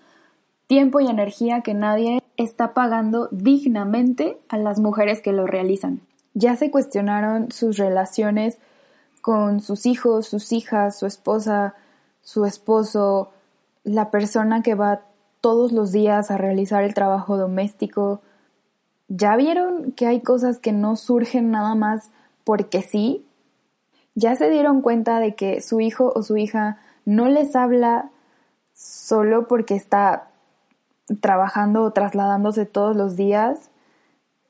tiempo 0.67 0.99
y 0.99 1.07
energía 1.07 1.61
que 1.61 1.73
nadie 1.73 2.21
está 2.39 2.73
pagando 2.73 3.27
dignamente 3.31 4.37
a 4.47 4.57
las 4.57 4.79
mujeres 4.79 5.21
que 5.21 5.33
lo 5.33 5.45
realizan. 5.45 5.99
Ya 6.33 6.55
se 6.55 6.71
cuestionaron 6.71 7.51
sus 7.51 7.77
relaciones 7.77 8.57
con 9.21 9.59
sus 9.59 9.85
hijos, 9.85 10.27
sus 10.27 10.53
hijas, 10.53 10.97
su 10.97 11.05
esposa, 11.05 11.75
su 12.21 12.45
esposo, 12.45 13.31
la 13.83 14.09
persona 14.09 14.63
que 14.63 14.73
va 14.73 15.01
todos 15.41 15.73
los 15.73 15.91
días 15.91 16.31
a 16.31 16.37
realizar 16.37 16.85
el 16.85 16.93
trabajo 16.93 17.35
doméstico. 17.35 18.21
¿Ya 19.09 19.35
vieron 19.35 19.91
que 19.91 20.07
hay 20.07 20.21
cosas 20.21 20.59
que 20.59 20.71
no 20.71 20.95
surgen 20.95 21.51
nada 21.51 21.75
más 21.75 22.09
porque 22.45 22.81
sí? 22.81 23.25
¿Ya 24.15 24.37
se 24.37 24.49
dieron 24.49 24.81
cuenta 24.81 25.19
de 25.19 25.35
que 25.35 25.59
su 25.59 25.81
hijo 25.81 26.13
o 26.15 26.23
su 26.23 26.37
hija 26.37 26.79
no 27.03 27.27
les 27.27 27.53
habla 27.57 28.11
solo 28.73 29.49
porque 29.49 29.75
está 29.75 30.29
trabajando 31.21 31.83
o 31.83 31.91
trasladándose 31.91 32.65
todos 32.65 32.95
los 32.95 33.15
días 33.15 33.69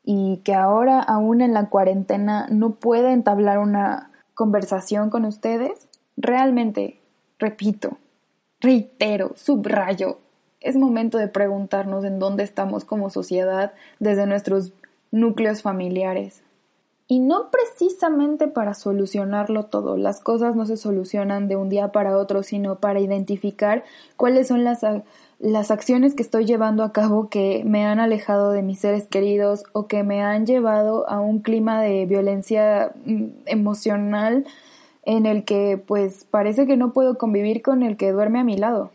y 0.04 0.38
que 0.44 0.54
ahora 0.54 1.00
aún 1.00 1.42
en 1.42 1.54
la 1.54 1.70
cuarentena 1.70 2.48
no 2.50 2.72
puede 2.72 3.12
entablar 3.12 3.60
una 3.60 4.12
conversación 4.34 5.10
con 5.10 5.26
ustedes? 5.26 5.88
Realmente, 6.18 7.00
repito, 7.38 7.98
reitero, 8.60 9.34
subrayo, 9.36 10.20
es 10.62 10.76
momento 10.76 11.18
de 11.18 11.28
preguntarnos 11.28 12.04
en 12.04 12.20
dónde 12.20 12.44
estamos 12.44 12.84
como 12.84 13.10
sociedad 13.10 13.74
desde 14.00 14.26
nuestros 14.26 14.74
núcleos 15.12 15.62
familiares. 15.62 16.44
Y 17.08 17.20
no 17.20 17.50
precisamente 17.50 18.48
para 18.48 18.76
solucionarlo 18.76 19.66
todo, 19.66 19.98
las 19.98 20.22
cosas 20.22 20.56
no 20.56 20.68
se 20.68 20.78
solucionan 20.78 21.48
de 21.48 21.56
un 21.56 21.68
día 21.68 21.92
para 21.92 22.16
otro, 22.16 22.44
sino 22.44 22.76
para 22.76 23.00
identificar 23.00 23.84
cuáles 24.16 24.48
son 24.48 24.64
las, 24.64 24.84
las 25.40 25.72
acciones 25.72 26.16
que 26.16 26.22
estoy 26.22 26.46
llevando 26.46 26.84
a 26.84 26.92
cabo 26.92 27.30
que 27.30 27.64
me 27.66 27.86
han 27.86 28.00
alejado 28.00 28.52
de 28.52 28.62
mis 28.62 28.80
seres 28.80 29.08
queridos 29.08 29.64
o 29.72 29.88
que 29.88 30.04
me 30.04 30.22
han 30.22 30.46
llevado 30.46 31.10
a 31.10 31.22
un 31.22 31.40
clima 31.40 31.82
de 31.82 32.06
violencia 32.06 32.92
mm, 33.06 33.28
emocional 33.46 34.46
en 35.04 35.26
el 35.26 35.46
que 35.46 35.82
pues 35.84 36.26
parece 36.30 36.68
que 36.68 36.76
no 36.76 36.92
puedo 36.92 37.18
convivir 37.18 37.62
con 37.62 37.84
el 37.84 37.96
que 37.96 38.12
duerme 38.12 38.40
a 38.40 38.44
mi 38.44 38.58
lado. 38.58 38.92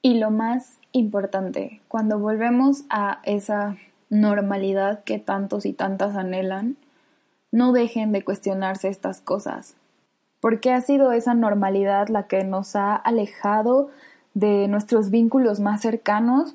Y 0.00 0.14
lo 0.14 0.30
más 0.30 0.78
importante, 0.92 1.80
cuando 1.88 2.20
volvemos 2.20 2.84
a 2.88 3.20
esa 3.24 3.76
normalidad 4.08 5.02
que 5.02 5.18
tantos 5.18 5.66
y 5.66 5.72
tantas 5.72 6.16
anhelan, 6.16 6.76
no 7.50 7.72
dejen 7.72 8.12
de 8.12 8.22
cuestionarse 8.22 8.88
estas 8.88 9.20
cosas. 9.20 9.74
Porque 10.40 10.72
ha 10.72 10.80
sido 10.80 11.10
esa 11.10 11.34
normalidad 11.34 12.06
la 12.06 12.28
que 12.28 12.44
nos 12.44 12.76
ha 12.76 12.94
alejado 12.94 13.90
de 14.34 14.68
nuestros 14.68 15.10
vínculos 15.10 15.60
más 15.60 15.80
cercanos 15.80 16.54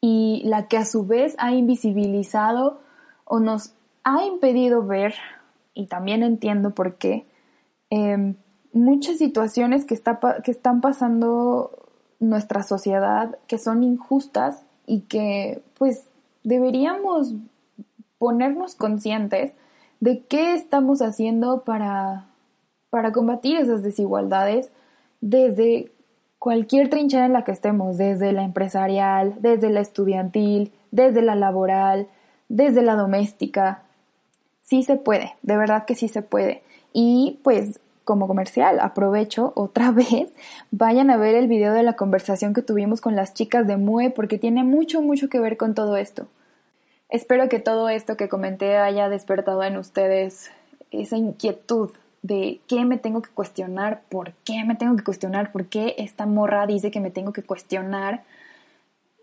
y 0.00 0.42
la 0.44 0.68
que 0.68 0.78
a 0.78 0.84
su 0.84 1.06
vez 1.06 1.34
ha 1.38 1.52
invisibilizado 1.52 2.80
o 3.24 3.40
nos 3.40 3.74
ha 4.04 4.24
impedido 4.24 4.84
ver, 4.84 5.14
y 5.74 5.86
también 5.86 6.22
entiendo 6.22 6.74
por 6.74 6.96
qué, 6.96 7.26
em, 7.90 8.36
muchas 8.72 9.18
situaciones 9.18 9.84
que, 9.84 9.94
está, 9.94 10.18
que 10.42 10.50
están 10.50 10.80
pasando 10.80 11.80
nuestra 12.20 12.62
sociedad 12.62 13.38
que 13.46 13.58
son 13.58 13.82
injustas 13.82 14.64
y 14.86 15.02
que 15.02 15.62
pues 15.78 16.04
deberíamos 16.44 17.34
ponernos 18.18 18.74
conscientes 18.74 19.52
de 20.00 20.24
qué 20.24 20.54
estamos 20.54 21.00
haciendo 21.02 21.62
para, 21.62 22.26
para 22.90 23.12
combatir 23.12 23.56
esas 23.56 23.82
desigualdades 23.82 24.70
desde 25.20 25.92
cualquier 26.40 26.88
trinchera 26.88 27.26
en 27.26 27.34
la 27.34 27.44
que 27.44 27.52
estemos, 27.52 27.98
desde 27.98 28.32
la 28.32 28.42
empresarial, 28.42 29.34
desde 29.38 29.70
la 29.70 29.80
estudiantil, 29.80 30.72
desde 30.90 31.22
la 31.22 31.36
laboral, 31.36 32.08
desde 32.48 32.82
la 32.82 32.96
doméstica. 32.96 33.82
Sí 34.62 34.82
se 34.82 34.96
puede, 34.96 35.34
de 35.42 35.56
verdad 35.56 35.84
que 35.84 35.94
sí 35.94 36.08
se 36.08 36.22
puede. 36.22 36.62
Y 36.92 37.38
pues 37.44 37.78
como 38.04 38.26
comercial, 38.26 38.80
aprovecho 38.80 39.52
otra 39.54 39.90
vez, 39.92 40.30
vayan 40.70 41.10
a 41.10 41.18
ver 41.18 41.36
el 41.36 41.46
video 41.46 41.74
de 41.74 41.82
la 41.82 41.92
conversación 41.92 42.54
que 42.54 42.62
tuvimos 42.62 43.00
con 43.00 43.14
las 43.14 43.34
chicas 43.34 43.66
de 43.66 43.76
MUE 43.76 44.10
porque 44.10 44.38
tiene 44.38 44.64
mucho, 44.64 45.02
mucho 45.02 45.28
que 45.28 45.40
ver 45.40 45.58
con 45.58 45.74
todo 45.74 45.96
esto. 45.96 46.26
Espero 47.10 47.50
que 47.50 47.58
todo 47.58 47.90
esto 47.90 48.16
que 48.16 48.30
comenté 48.30 48.78
haya 48.78 49.10
despertado 49.10 49.62
en 49.62 49.76
ustedes 49.76 50.50
esa 50.90 51.18
inquietud 51.18 51.90
de 52.22 52.60
qué 52.66 52.84
me 52.84 52.98
tengo 52.98 53.22
que 53.22 53.30
cuestionar, 53.30 54.02
por 54.08 54.32
qué 54.44 54.64
me 54.64 54.74
tengo 54.74 54.96
que 54.96 55.04
cuestionar, 55.04 55.52
por 55.52 55.66
qué 55.66 55.94
esta 55.98 56.26
morra 56.26 56.66
dice 56.66 56.90
que 56.90 57.00
me 57.00 57.10
tengo 57.10 57.32
que 57.32 57.42
cuestionar. 57.42 58.24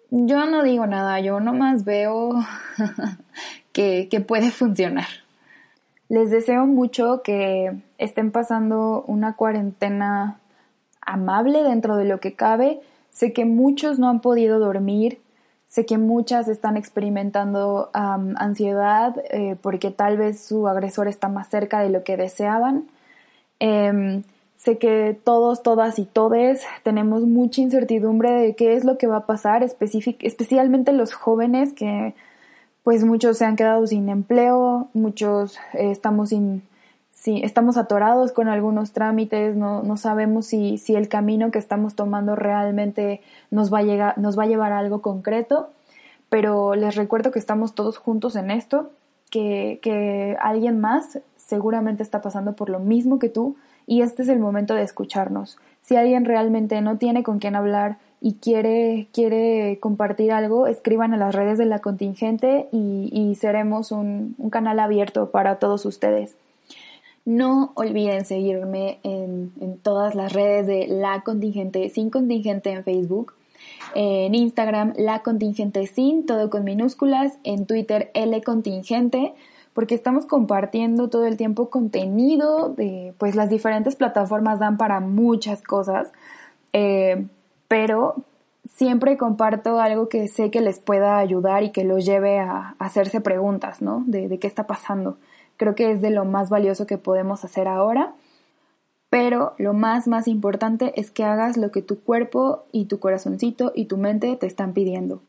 Yo 0.10 0.46
no 0.46 0.64
digo 0.64 0.88
nada, 0.88 1.20
yo 1.20 1.40
nomás 1.40 1.84
veo 1.84 2.32
que, 3.72 4.08
que 4.10 4.22
puede 4.22 4.52
funcionar. 4.52 5.08
Les 6.10 6.32
deseo 6.32 6.66
mucho 6.66 7.22
que 7.22 7.78
estén 7.98 8.32
pasando 8.32 9.04
una 9.08 9.36
cuarentena 9.36 10.40
amable 11.02 11.64
dentro 11.64 11.98
de 11.98 12.06
lo 12.06 12.20
que 12.20 12.34
cabe. 12.34 12.80
Sé 13.10 13.34
que 13.34 13.46
muchos 13.46 14.00
no 14.00 14.10
han 14.10 14.22
podido 14.22 14.60
dormir, 14.60 15.20
sé 15.68 15.86
que 15.86 15.98
muchas 15.98 16.48
están 16.48 16.78
experimentando 16.78 17.90
ansiedad 17.94 19.16
eh, 19.30 19.56
porque 19.62 19.92
tal 19.92 20.18
vez 20.18 20.40
su 20.42 20.68
agresor 20.68 21.08
está 21.08 21.28
más 21.28 21.50
cerca 21.50 21.82
de 21.82 21.90
lo 21.90 22.04
que 22.04 22.18
deseaban. 22.18 22.88
Em, 23.60 24.24
sé 24.56 24.78
que 24.78 25.18
todos, 25.24 25.64
todas 25.64 26.00
y 26.00 26.06
todes 26.06 26.64
tenemos 26.84 27.24
mucha 27.24 27.62
incertidumbre 27.62 28.32
de 28.32 28.56
qué 28.56 28.76
es 28.76 28.86
lo 28.86 28.98
que 28.98 29.08
va 29.08 29.18
a 29.18 29.26
pasar, 29.26 29.64
especialmente 29.64 30.92
los 30.94 31.14
jóvenes 31.14 31.74
que 31.74 32.14
pues 32.84 33.04
muchos 33.04 33.38
se 33.38 33.46
han 33.46 33.58
quedado 33.58 33.86
sin 33.86 34.08
empleo, 34.10 34.88
muchos 34.94 35.58
eh, 35.74 35.92
estamos 35.92 36.30
sin, 36.30 36.64
estamos 37.44 37.78
atorados 37.78 38.32
con 38.32 38.48
algunos 38.48 38.92
trámites, 38.92 39.56
no, 39.56 39.84
no 39.84 39.98
sabemos 39.98 40.46
si, 40.48 40.78
si, 40.78 40.96
el 40.96 41.08
camino 41.08 41.52
que 41.52 41.60
estamos 41.60 41.96
tomando 41.96 42.36
realmente 42.36 43.22
nos 43.52 43.74
va, 43.74 43.80
a 43.80 43.84
llegar, 43.84 44.18
nos 44.18 44.38
va 44.38 44.44
a 44.44 44.48
llevar 44.48 44.72
a 44.72 44.80
algo 44.80 45.02
concreto, 45.02 45.70
pero 46.30 46.76
les 46.76 46.96
recuerdo 46.96 47.32
que 47.32 47.40
estamos 47.40 47.76
todos 47.76 47.98
juntos 47.98 48.36
en 48.36 48.52
esto, 48.52 48.92
que, 49.30 49.80
que 49.82 50.38
alguien 50.40 50.80
más 50.80 51.20
seguramente 51.36 52.04
está 52.04 52.22
pasando 52.22 52.54
por 52.54 52.70
lo 52.70 52.80
mismo 52.80 53.20
que 53.20 53.30
tú 53.30 53.56
y 53.86 54.02
este 54.02 54.24
es 54.24 54.30
el 54.30 54.40
momento 54.40 54.74
de 54.74 54.84
escucharnos. 54.84 55.58
Si 55.82 55.96
alguien 55.96 56.26
realmente 56.26 56.82
no 56.82 56.98
tiene 56.98 57.24
con 57.24 57.40
quién 57.40 57.56
hablar, 57.56 57.98
y 58.20 58.36
quiere, 58.36 59.08
quiere 59.14 59.78
compartir 59.80 60.32
algo, 60.32 60.68
escriban 60.68 61.14
a 61.14 61.18
las 61.18 61.36
redes 61.36 61.58
de 61.58 61.66
la 61.66 61.80
contingente 61.80 62.68
y, 62.72 63.36
seremos 63.40 63.92
un, 63.92 64.36
canal 64.52 64.80
abierto 64.80 65.30
para 65.30 65.60
todos 65.60 65.86
ustedes. 65.86 66.36
No 67.28 67.74
olviden 67.76 68.24
seguirme 68.24 69.00
en, 69.04 69.52
todas 69.84 70.16
las 70.16 70.32
redes 70.32 70.66
de 70.66 70.88
La 70.88 71.24
Contingente, 71.24 71.90
sin 71.90 72.10
contingente 72.10 72.72
en 72.72 72.86
Facebook, 72.86 73.34
en 73.96 74.34
Instagram 74.34 74.94
La 74.96 75.24
Contingente 75.24 75.88
sin, 75.88 76.26
todo 76.26 76.50
con 76.50 76.64
minúsculas, 76.64 77.38
en 77.44 77.66
Twitter 77.66 78.12
L 78.14 78.42
Contingente, 78.44 79.34
porque 79.74 79.94
estamos 79.94 80.26
compartiendo 80.26 81.10
todo 81.10 81.26
el 81.26 81.36
tiempo 81.36 81.70
contenido 81.70 82.70
de, 82.70 83.14
pues 83.18 83.36
las 83.36 83.50
diferentes 83.50 83.98
plataformas 83.98 84.60
dan 84.60 84.78
para 84.78 85.02
muchas 85.02 85.62
cosas. 85.62 86.14
Eh, 86.72 87.28
pero 87.68 88.16
siempre 88.74 89.18
comparto 89.18 89.82
algo 89.82 90.08
que 90.08 90.30
sé 90.30 90.50
que 90.50 90.62
les 90.62 90.80
pueda 90.80 91.18
ayudar 91.18 91.64
y 91.64 91.72
que 91.72 91.84
los 91.84 92.06
lleve 92.06 92.40
a, 92.40 92.76
hacerse 92.80 93.20
preguntas, 93.20 93.82
¿no? 93.82 94.06
De, 94.08 94.40
qué 94.40 94.48
está 94.48 94.66
pasando. 94.66 95.18
Creo 95.58 95.76
que 95.76 95.92
es 95.92 96.02
de 96.02 96.12
lo 96.12 96.26
más 96.26 96.50
valioso 96.50 96.88
que 96.88 96.98
podemos 96.98 97.44
hacer 97.44 97.68
ahora. 97.68 98.14
Pero 99.10 99.56
lo 99.58 99.74
más, 99.74 100.08
más 100.08 100.28
importante 100.28 100.94
es 101.00 101.12
que 101.12 101.24
hagas 101.24 101.58
lo 101.58 101.72
que 101.72 101.82
tu 101.82 102.02
cuerpo 102.02 102.66
y 102.72 102.86
tu 102.86 103.00
corazoncito 103.00 103.72
y 103.74 103.86
tu 103.86 103.98
mente 103.98 104.36
te 104.36 104.48
están 104.48 104.74
pidiendo. 104.74 105.22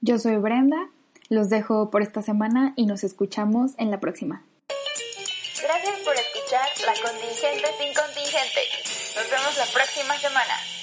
Yo 0.00 0.18
soy 0.18 0.36
Brenda, 0.36 0.88
los 1.28 1.48
dejo 1.48 1.90
por 1.90 2.02
esta 2.02 2.22
semana 2.22 2.72
y 2.76 2.86
nos 2.86 3.02
escuchamos 3.02 3.72
en 3.78 3.90
la 3.90 3.98
próxima. 3.98 4.44
Gracias 5.60 5.98
por 6.04 6.14
escuchar 6.14 6.68
La 6.86 6.94
Contingente 7.02 7.66
sin 7.78 7.92
Contingente. 7.94 8.62
Nos 9.16 9.30
vemos 9.30 9.58
la 9.58 9.66
próxima 9.74 10.14
semana. 10.18 10.75